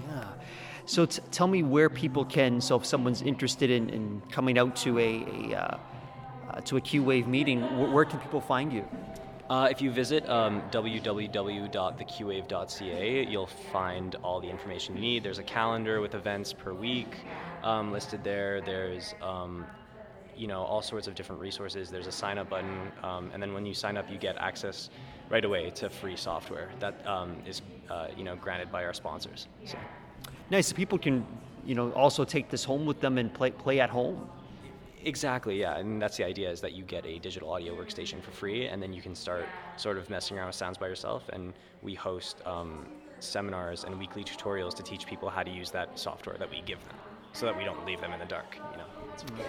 Yeah. 0.08 0.28
So 0.88 1.04
t- 1.04 1.20
tell 1.30 1.46
me 1.46 1.62
where 1.62 1.90
people 1.90 2.24
can. 2.24 2.62
So 2.62 2.76
if 2.76 2.86
someone's 2.86 3.20
interested 3.20 3.68
in, 3.70 3.90
in 3.90 4.22
coming 4.30 4.58
out 4.58 4.74
to 4.76 4.98
a, 4.98 5.02
a 5.02 5.54
uh, 5.54 5.76
uh, 6.48 6.62
to 6.62 6.78
a 6.78 6.80
Q 6.80 7.02
Wave 7.02 7.28
meeting, 7.28 7.60
wh- 7.60 7.92
where 7.92 8.06
can 8.06 8.18
people 8.20 8.40
find 8.40 8.72
you? 8.72 8.88
Uh, 9.50 9.68
if 9.70 9.82
you 9.82 9.90
visit 9.90 10.26
um, 10.30 10.62
www.theqwave.ca, 10.70 13.26
you'll 13.26 13.46
find 13.46 14.14
all 14.24 14.40
the 14.40 14.48
information 14.48 14.94
you 14.94 15.02
need. 15.02 15.22
There's 15.22 15.38
a 15.38 15.42
calendar 15.42 16.00
with 16.00 16.14
events 16.14 16.54
per 16.54 16.72
week 16.72 17.18
um, 17.62 17.92
listed 17.92 18.24
there. 18.24 18.62
There's 18.62 19.14
um, 19.20 19.66
you 20.34 20.46
know 20.46 20.62
all 20.62 20.80
sorts 20.80 21.06
of 21.06 21.14
different 21.14 21.42
resources. 21.42 21.90
There's 21.90 22.06
a 22.06 22.12
sign 22.12 22.38
up 22.38 22.48
button, 22.48 22.90
um, 23.02 23.30
and 23.34 23.42
then 23.42 23.52
when 23.52 23.66
you 23.66 23.74
sign 23.74 23.98
up, 23.98 24.10
you 24.10 24.16
get 24.16 24.38
access 24.38 24.88
right 25.28 25.44
away 25.44 25.68
to 25.68 25.90
free 25.90 26.16
software 26.16 26.70
that 26.80 27.06
um, 27.06 27.42
is 27.46 27.60
uh, 27.90 28.06
you 28.16 28.24
know 28.24 28.36
granted 28.36 28.72
by 28.72 28.86
our 28.86 28.94
sponsors. 28.94 29.48
So. 29.66 29.76
Nice. 30.50 30.72
People 30.72 30.98
can 30.98 31.26
you 31.64 31.74
know 31.74 31.90
also 31.92 32.24
take 32.24 32.48
this 32.48 32.64
home 32.64 32.86
with 32.86 33.00
them 33.00 33.18
and 33.18 33.32
play 33.32 33.50
play 33.50 33.80
at 33.80 33.90
home. 33.90 34.28
Exactly, 35.04 35.60
yeah. 35.60 35.78
And 35.78 36.02
that's 36.02 36.16
the 36.16 36.24
idea 36.24 36.50
is 36.50 36.60
that 36.60 36.72
you 36.72 36.82
get 36.82 37.06
a 37.06 37.18
digital 37.18 37.52
audio 37.52 37.74
workstation 37.74 38.22
for 38.22 38.30
free, 38.30 38.66
and 38.66 38.82
then 38.82 38.92
you 38.92 39.00
can 39.00 39.14
start 39.14 39.46
sort 39.76 39.96
of 39.96 40.10
messing 40.10 40.36
around 40.36 40.48
with 40.48 40.56
sounds 40.56 40.76
by 40.76 40.88
yourself. 40.88 41.28
And 41.32 41.52
we 41.82 41.94
host 41.94 42.42
um, 42.44 42.86
seminars 43.20 43.84
and 43.84 43.98
weekly 43.98 44.24
tutorials 44.24 44.74
to 44.74 44.82
teach 44.82 45.06
people 45.06 45.30
how 45.30 45.42
to 45.42 45.50
use 45.50 45.70
that 45.70 45.98
software 45.98 46.36
that 46.38 46.50
we 46.50 46.62
give 46.62 46.84
them, 46.86 46.96
so 47.32 47.46
that 47.46 47.56
we 47.56 47.64
don't 47.64 47.84
leave 47.86 48.00
them 48.00 48.12
in 48.12 48.18
the 48.18 48.26
dark. 48.26 48.58
You 48.72 48.78
know. 48.78 49.44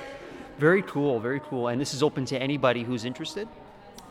Very 0.59 0.81
cool, 0.83 1.19
very 1.19 1.39
cool. 1.39 1.69
And 1.69 1.79
this 1.79 1.93
is 1.93 2.03
open 2.03 2.25
to 2.25 2.37
anybody 2.37 2.83
who's 2.83 3.05
interested. 3.05 3.47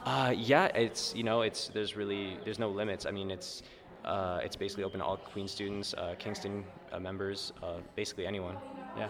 Uh, 0.05 0.35
yeah, 0.37 0.67
it's 0.67 1.15
you 1.15 1.23
know, 1.23 1.43
it's 1.43 1.69
there's 1.69 1.97
really 1.97 2.39
there's 2.45 2.59
no 2.59 2.71
limits. 2.71 3.07
I 3.07 3.11
mean, 3.11 3.31
it's 3.31 3.63
uh, 4.05 4.41
it's 4.43 4.57
basically 4.57 4.85
open 4.85 5.01
to 5.01 5.07
all 5.07 5.17
Queen 5.17 5.49
students, 5.49 5.95
uh, 5.95 6.15
Kingston 6.19 6.65
uh, 6.93 6.99
members, 6.99 7.53
uh, 7.63 7.75
basically 7.97 8.27
anyone. 8.27 8.57
Yeah. 8.97 9.09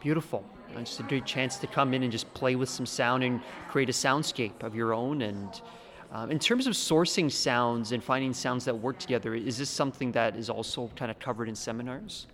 Beautiful. 0.00 0.44
And 0.74 0.84
just 0.86 1.00
a 1.00 1.04
great 1.04 1.24
chance 1.24 1.56
to 1.58 1.66
come 1.66 1.94
in 1.94 2.02
and 2.02 2.12
just 2.12 2.32
play 2.34 2.54
with 2.54 2.68
some 2.68 2.86
sound 2.86 3.24
and 3.24 3.40
create 3.68 3.88
a 3.88 3.92
soundscape 3.92 4.62
of 4.62 4.74
your 4.74 4.92
own. 4.92 5.22
And 5.22 5.60
um, 6.12 6.30
in 6.30 6.38
terms 6.38 6.66
of 6.66 6.74
sourcing 6.74 7.30
sounds 7.30 7.92
and 7.92 8.04
finding 8.04 8.32
sounds 8.32 8.64
that 8.66 8.74
work 8.74 8.98
together, 8.98 9.34
is 9.34 9.58
this 9.58 9.70
something 9.70 10.12
that 10.12 10.36
is 10.36 10.50
also 10.50 10.90
kind 10.96 11.10
of 11.10 11.18
covered 11.18 11.48
in 11.48 11.54
seminars? 11.54 12.26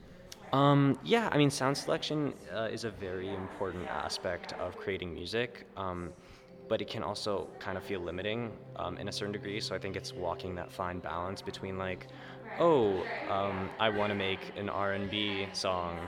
Um, 0.52 0.99
yeah, 1.02 1.30
I 1.32 1.38
mean, 1.38 1.50
sound 1.50 1.76
selection 1.78 2.34
uh, 2.54 2.69
is 2.71 2.84
a 2.84 2.91
very 2.91 3.32
important 3.32 3.88
aspect 3.88 4.52
of 4.54 4.76
creating 4.76 5.15
music, 5.15 5.67
um, 5.78 6.10
but 6.73 6.80
it 6.80 6.89
can 6.89 7.02
also 7.02 7.47
kind 7.58 7.76
of 7.76 7.85
feel 7.85 8.00
limiting 8.00 8.50
um, 8.76 8.97
in 8.97 9.06
a 9.06 9.13
certain 9.13 9.30
degree. 9.30 9.61
So 9.61 9.75
I 9.75 9.78
think 9.78 9.95
it's 9.95 10.15
walking 10.15 10.54
that 10.54 10.73
fine 10.73 11.00
balance 11.00 11.43
between 11.43 11.76
like, 11.76 12.06
oh, 12.58 13.04
um, 13.28 13.69
I 13.78 13.91
want 13.91 14.08
to 14.08 14.15
make 14.15 14.39
an 14.56 14.71
R&B 14.71 15.49
song. 15.52 15.99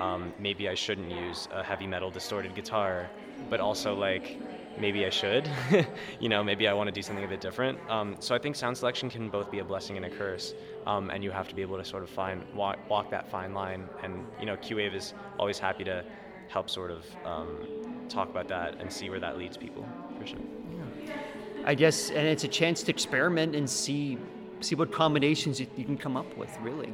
Um, 0.00 0.32
maybe 0.38 0.70
I 0.70 0.74
shouldn't 0.74 1.10
use 1.10 1.48
a 1.52 1.62
heavy 1.62 1.86
metal 1.86 2.10
distorted 2.10 2.54
guitar, 2.54 3.10
but 3.50 3.60
also 3.60 3.94
like 3.94 4.38
maybe 4.78 5.04
I 5.04 5.10
should. 5.10 5.46
you 6.18 6.30
know, 6.30 6.42
maybe 6.42 6.66
I 6.66 6.72
want 6.72 6.88
to 6.88 6.92
do 6.92 7.02
something 7.02 7.26
a 7.26 7.28
bit 7.28 7.42
different. 7.42 7.78
Um, 7.90 8.16
so 8.20 8.34
I 8.34 8.38
think 8.38 8.56
sound 8.56 8.78
selection 8.78 9.10
can 9.10 9.28
both 9.28 9.50
be 9.50 9.58
a 9.58 9.64
blessing 9.64 9.98
and 9.98 10.06
a 10.06 10.10
curse, 10.10 10.54
um, 10.86 11.10
and 11.10 11.22
you 11.22 11.30
have 11.30 11.46
to 11.48 11.54
be 11.54 11.60
able 11.60 11.76
to 11.76 11.84
sort 11.84 12.04
of 12.04 12.08
find 12.08 12.42
walk, 12.54 12.78
walk 12.88 13.10
that 13.10 13.30
fine 13.30 13.52
line. 13.52 13.86
And 14.02 14.24
you 14.40 14.46
know, 14.46 14.56
Q-Wave 14.56 14.94
is 14.94 15.12
always 15.38 15.58
happy 15.58 15.84
to 15.84 16.06
help 16.48 16.70
sort 16.70 16.90
of 16.90 17.04
um, 17.26 17.68
talk 18.10 18.28
about 18.28 18.48
that 18.48 18.80
and 18.80 18.92
see 18.92 19.08
where 19.10 19.20
that 19.20 19.38
leads 19.38 19.56
people 19.56 19.86
for 20.18 20.26
sure. 20.26 20.38
Yeah. 20.38 21.14
I 21.64 21.74
guess, 21.74 22.10
and 22.10 22.26
it's 22.26 22.44
a 22.44 22.48
chance 22.48 22.82
to 22.84 22.90
experiment 22.90 23.54
and 23.54 23.68
see 23.68 24.18
see 24.60 24.74
what 24.74 24.92
combinations 24.92 25.58
you, 25.58 25.66
you 25.76 25.84
can 25.84 25.96
come 25.96 26.16
up 26.16 26.36
with, 26.36 26.54
really. 26.60 26.92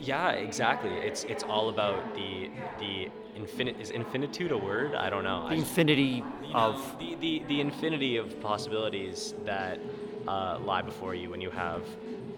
Yeah, 0.00 0.30
exactly. 0.30 0.90
It's 0.90 1.24
it's 1.24 1.44
all 1.44 1.68
about 1.68 2.14
the 2.14 2.50
the 2.78 3.08
infinite 3.36 3.80
is 3.80 3.90
infinitude 3.90 4.52
a 4.52 4.58
word? 4.58 4.94
I 4.94 5.10
don't 5.10 5.24
know. 5.24 5.48
The 5.48 5.54
infinity 5.54 6.24
you 6.44 6.54
of 6.54 6.98
the, 6.98 7.14
the 7.16 7.42
the 7.46 7.60
infinity 7.60 8.16
of 8.16 8.40
possibilities 8.40 9.34
that 9.44 9.78
uh, 10.26 10.58
lie 10.64 10.82
before 10.82 11.14
you 11.14 11.30
when 11.30 11.40
you 11.40 11.50
have 11.50 11.82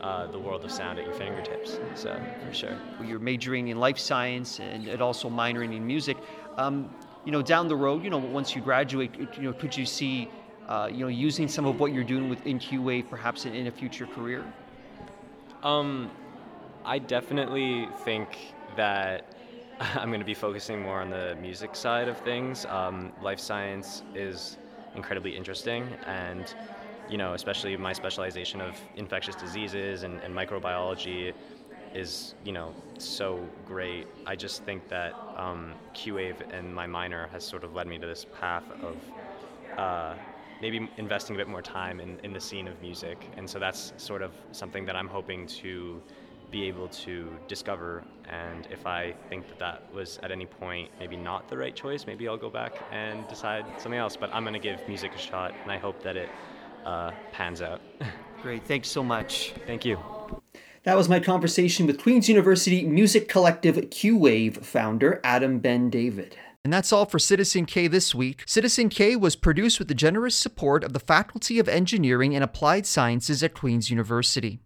uh, 0.01 0.27
the 0.27 0.39
world 0.39 0.65
of 0.65 0.71
sound 0.71 0.99
at 0.99 1.07
your 1.07 1.15
fingertips. 1.15 1.79
So 1.95 2.21
for 2.47 2.55
sure. 2.55 2.77
You're 3.03 3.19
majoring 3.19 3.69
in 3.69 3.79
life 3.79 3.99
science 3.99 4.61
and, 4.61 4.87
and 4.87 5.01
also 5.01 5.31
minoring 5.31 5.75
in 5.75 5.87
music. 5.87 6.19
Um, 6.59 6.91
you 7.25 7.33
know, 7.33 7.43
down 7.43 7.69
the 7.69 7.77
road, 7.77 8.05
you 8.05 8.11
know, 8.11 8.19
once 8.19 8.55
you 8.55 8.63
graduate, 8.63 9.15
you 9.37 9.43
know, 9.43 9.53
could 9.53 9.77
you 9.77 9.87
see 9.87 10.29
uh, 10.69 10.89
you 10.91 11.01
know, 11.01 11.09
using 11.09 11.47
some 11.49 11.67
of 11.67 11.79
what 11.79 11.93
you're 11.93 12.05
doing 12.05 12.29
with 12.29 12.47
in 12.47 12.59
Q-Wave 12.59 13.07
perhaps 13.11 13.45
in, 13.45 13.55
in 13.55 13.67
a 13.67 13.71
future 13.71 14.07
career? 14.07 14.45
Um, 15.63 16.11
I 16.85 16.99
definitely 16.99 17.89
think 18.05 18.55
that 18.77 19.35
I'm 19.81 20.09
going 20.09 20.21
to 20.21 20.27
be 20.27 20.35
focusing 20.35 20.81
more 20.81 21.01
on 21.01 21.11
the 21.11 21.37
music 21.41 21.75
side 21.75 22.09
of 22.09 22.19
things. 22.19 22.65
Um, 22.67 23.13
life 23.23 23.41
science 23.41 24.03
is 24.15 24.57
incredibly 24.95 25.37
interesting, 25.37 25.89
and 26.07 26.55
you 27.09 27.19
know, 27.19 27.35
especially 27.35 27.77
my 27.77 27.93
specialization 27.93 28.63
of 28.63 28.81
infectious 28.97 29.35
diseases 29.35 30.05
and, 30.05 30.21
and 30.23 30.35
microbiology 30.35 31.35
is 31.95 32.35
you 32.45 32.53
know 32.53 32.75
so 32.99 33.41
great. 33.67 34.07
I 34.27 34.37
just 34.37 34.65
think 34.65 34.89
that 34.89 35.15
um, 35.37 35.73
Q-Wave 35.95 36.43
and 36.51 36.75
my 36.75 36.87
minor 36.87 37.29
has 37.33 37.45
sort 37.45 37.65
of 37.65 37.75
led 37.75 37.87
me 37.87 37.99
to 37.99 38.07
this 38.07 38.27
path 38.39 38.65
of 38.83 38.97
uh, 39.79 40.15
maybe 40.61 40.89
investing 40.97 41.37
a 41.37 41.39
bit 41.39 41.49
more 41.49 41.63
time 41.63 42.01
in, 42.01 42.19
in 42.23 42.33
the 42.33 42.41
scene 42.41 42.69
of 42.69 42.81
music. 42.81 43.29
And 43.37 43.49
so 43.49 43.59
that's 43.59 43.93
sort 43.97 44.23
of 44.23 44.33
something 44.53 44.85
that 44.87 44.97
I'm 44.97 45.09
hoping 45.09 45.47
to 45.47 46.01
be 46.51 46.65
able 46.69 46.89
to 46.89 47.29
discover. 47.49 48.05
And 48.31 48.69
if 48.71 48.87
I 48.87 49.15
think 49.29 49.49
that 49.49 49.59
that 49.59 49.95
was 49.95 50.19
at 50.23 50.31
any 50.31 50.47
point 50.47 50.91
maybe 51.01 51.17
not 51.17 51.49
the 51.49 51.57
right 51.57 51.75
choice, 51.75 52.07
maybe 52.07 52.29
I'll 52.29 52.37
go 52.37 52.51
back 52.51 52.75
and 52.93 53.27
decide 53.29 53.65
something 53.79 53.99
else. 53.99 54.17
But 54.17 54.33
I'm 54.33 54.45
going 54.45 54.55
to 54.55 54.61
give 54.61 54.87
music 54.87 55.13
a 55.15 55.19
shot, 55.19 55.53
and 55.63 55.73
I 55.73 55.79
hope 55.79 56.03
that 56.03 56.17
it 56.17 56.29
uh, 56.85 57.11
pans 57.33 57.61
out. 57.61 57.81
Great. 58.43 58.65
Thanks 58.67 58.89
so 58.89 59.03
much. 59.03 59.55
Thank 59.67 59.85
you. 59.85 59.99
That 60.85 60.99
was 60.99 61.09
my 61.09 61.19
conversation 61.19 61.87
with 61.87 61.99
Queen's 61.99 62.29
University 62.29 62.85
Music 62.85 63.27
Collective 63.27 63.89
Q 63.91 64.19
Wave 64.19 64.59
founder 64.59 65.19
Adam 65.25 65.59
Ben 65.59 65.89
David. 65.89 66.37
And 66.63 66.71
that's 66.71 66.93
all 66.93 67.07
for 67.07 67.19
Citizen 67.19 67.65
K 67.65 67.87
this 67.87 68.15
week. 68.15 68.43
Citizen 68.47 68.91
K 68.91 69.17
was 69.17 69.35
produced 69.35 69.79
with 69.79 69.89
the 69.89 69.95
generous 69.95 70.37
support 70.37 70.85
of 70.85 70.93
the 70.93 71.01
Faculty 71.01 71.59
of 71.59 71.71
Engineering 71.71 72.35
and 72.35 72.45
Applied 72.45 72.85
Sciences 72.85 73.43
at 73.43 73.55
Queen's 73.55 73.89
University. 73.89 74.61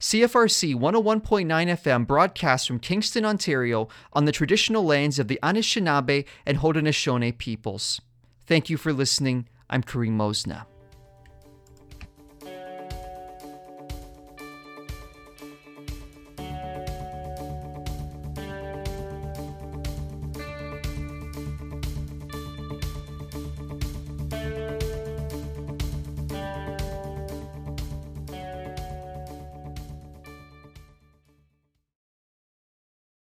CFRC 0.00 0.74
101.9 0.74 1.46
FM 1.46 2.06
broadcasts 2.06 2.66
from 2.66 2.78
Kingston, 2.78 3.26
Ontario, 3.26 3.88
on 4.14 4.24
the 4.24 4.32
traditional 4.32 4.82
lands 4.82 5.18
of 5.18 5.28
the 5.28 5.38
Anishinaabe 5.42 6.24
and 6.46 6.58
Haudenosaunee 6.58 7.36
peoples. 7.36 8.00
Thank 8.46 8.70
you 8.70 8.78
for 8.78 8.94
listening. 8.94 9.46
I'm 9.68 9.82
Karim 9.82 10.16
Mosna. 10.16 10.64